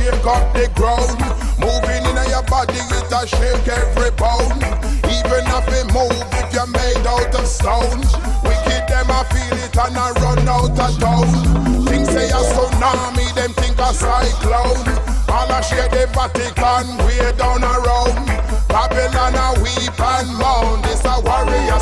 [0.03, 1.15] shake up the ground.
[1.59, 4.59] Moving in your body, it a shake every bone.
[5.07, 8.03] Even if it move, if you're made out of stone.
[8.43, 11.27] Wicked them I feel it and I run out of town.
[11.87, 14.83] Things say a tsunami, them think a cyclone.
[15.31, 18.27] All I share the Vatican way down around.
[18.67, 20.83] Babylon a weep and moan.
[21.03, 21.79] The warrior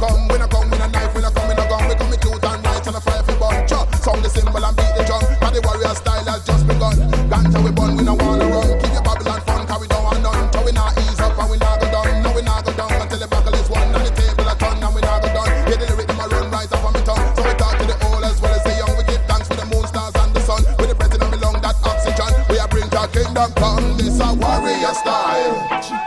[0.00, 2.08] come, we not come with a knife, we not come with a gun, we come
[2.08, 3.68] with truth and right and a fire for bun.
[3.68, 6.96] Cha, sound the cymbal and beat the drum, cause the warrior style has just begun.
[7.28, 10.24] Ganja we bun, we no wanna run, keep your Babylon fun, cause we don't want
[10.24, 10.48] none.
[10.52, 12.96] So we not ease up and we not go down, no we not go down
[12.96, 15.48] until the buckle is won and the table a turn and we not go down.
[15.68, 17.26] Hear the them a run right off of me tongue.
[17.36, 19.56] So we talk to the old as well as the young, we give thanks for
[19.60, 20.64] the moon, stars and the sun.
[20.80, 24.00] With the breath in my lung, that oxygen, we are bring our kingdom come.
[24.00, 25.52] This a warrior style.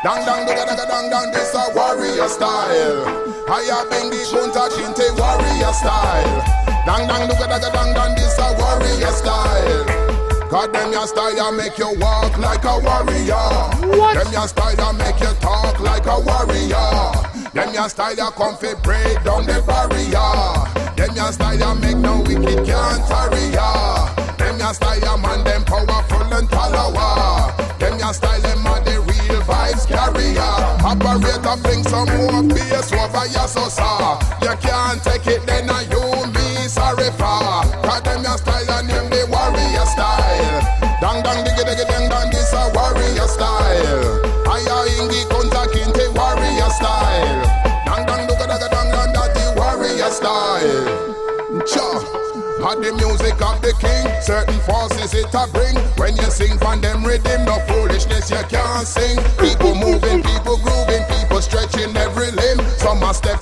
[0.02, 3.33] Dang dang dang dang dang dang, this a warrior style.
[3.54, 6.42] I have been the Kunta Kinte warrior style.
[6.90, 9.86] Dang dang dang dang dang dang, this a warrior style.
[10.50, 13.46] God them your style make you walk like a warrior.
[13.94, 14.18] What?
[14.18, 17.14] Them your style make you talk like a warrior.
[17.54, 20.34] Them your style come fi break down the barrier.
[20.98, 24.10] Them your style make no wicked can't tarry ya.
[24.42, 27.54] Them your style man them powerful and talawa.
[27.78, 30.73] Them your style them are the real vibes carrier.
[30.94, 34.22] Operator fling some more bass over your sosa.
[34.46, 37.66] You can't take it then I you me sorry for.
[37.82, 40.62] Cause them your style ya name the warrior style.
[41.02, 44.22] Dang dang diggy diggy dang dang this a warrior style.
[44.46, 47.42] Aya ingi konta kinte warrior style.
[47.90, 51.66] Dang dang duga daga dang dang that the warrior style.
[51.66, 52.22] Cha.
[52.64, 55.76] Had the music of the king, certain forces it a bring.
[56.00, 59.20] When you sing from them rhythm, no foolishness you can't sing.
[59.36, 60.83] People moving, people grooving,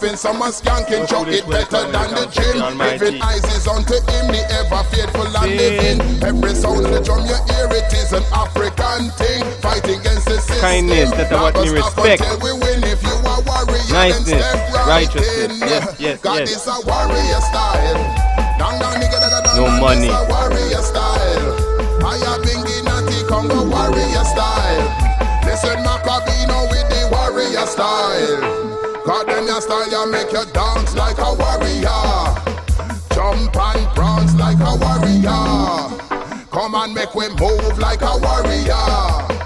[0.02, 2.57] Stepping, some are skanking, chuck it better than the gym.
[2.57, 6.02] Giving eyes is unto him, the ever faithful and living.
[6.26, 9.45] Every sound of the drum you hear, it is an African thing.
[9.61, 10.57] Fighting against the system.
[10.57, 12.41] Kindness, that's what me Never stop respect.
[12.41, 12.82] we win.
[12.82, 14.41] If you are warrior, Niceness,
[14.73, 15.61] right righteousness.
[15.61, 15.69] in.
[15.69, 16.57] Yes, yes, God yes.
[16.57, 18.02] is a warrior style.
[18.57, 20.10] Dang dang nigga dang dang No dang, money.
[20.10, 21.49] This a warrior style.
[22.02, 24.82] I have been Nati Congo warrior style.
[25.45, 28.70] Listen Macabino with the warrior style.
[29.12, 32.32] God them your style, you make you dance like a warrior.
[33.14, 36.46] Jump and prance like a warrior.
[36.50, 39.41] Come and make we move like a warrior.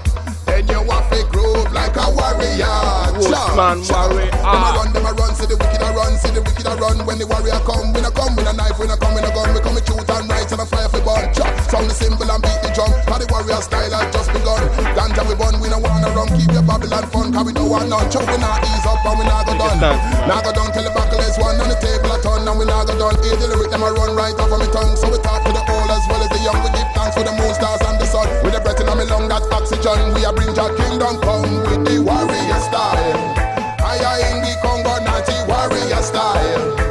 [1.16, 2.68] You groove like a warrior.
[3.16, 4.36] Wolfman warrior.
[4.36, 6.76] Them a run, them a run, see the wicked a run, see the wicked a
[6.76, 7.08] run.
[7.08, 9.32] When the warrior come, we no come with a knife, we no come with a
[9.32, 11.32] gun, we come with truth and right and a fire for burn.
[11.32, 12.92] Cha, sound the cymbal and beat the drum.
[13.08, 14.60] Cause the warrior style has just begun.
[14.92, 17.88] Ganja we burn, we no wanna run, keep your Babylon fun, cause we don't want
[17.88, 18.12] none.
[18.12, 19.80] Cha, we not ease up and we not go done.
[20.28, 22.68] Not go down till the buckle is one on the table a turn and we
[22.68, 23.16] not go done.
[23.24, 25.00] Hear the lyric, them a run right off of me tongue.
[25.00, 26.60] So we talk to the old as well as the young.
[26.60, 28.28] We give thanks for the moon, stars and the sun.
[28.44, 30.12] With the breath in my lung, that oxygen.
[30.12, 33.36] We a bring your kingdom come with the warrior style.
[33.80, 36.85] Aya in the Congo, Nati warrior style.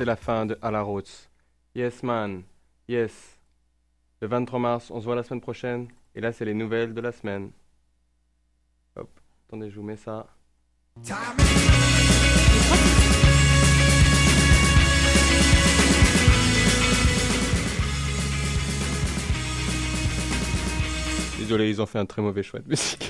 [0.00, 1.28] C'était la fin de À la Roots.
[1.74, 2.42] Yes, man.
[2.88, 3.38] Yes.
[4.22, 5.88] Le 23 mars, on se voit la semaine prochaine.
[6.14, 7.50] Et là, c'est les nouvelles de la semaine.
[8.96, 9.10] Hop,
[9.46, 10.26] attendez, je vous mets ça.
[21.38, 23.09] Désolé, ils ont fait un très mauvais choix de musique.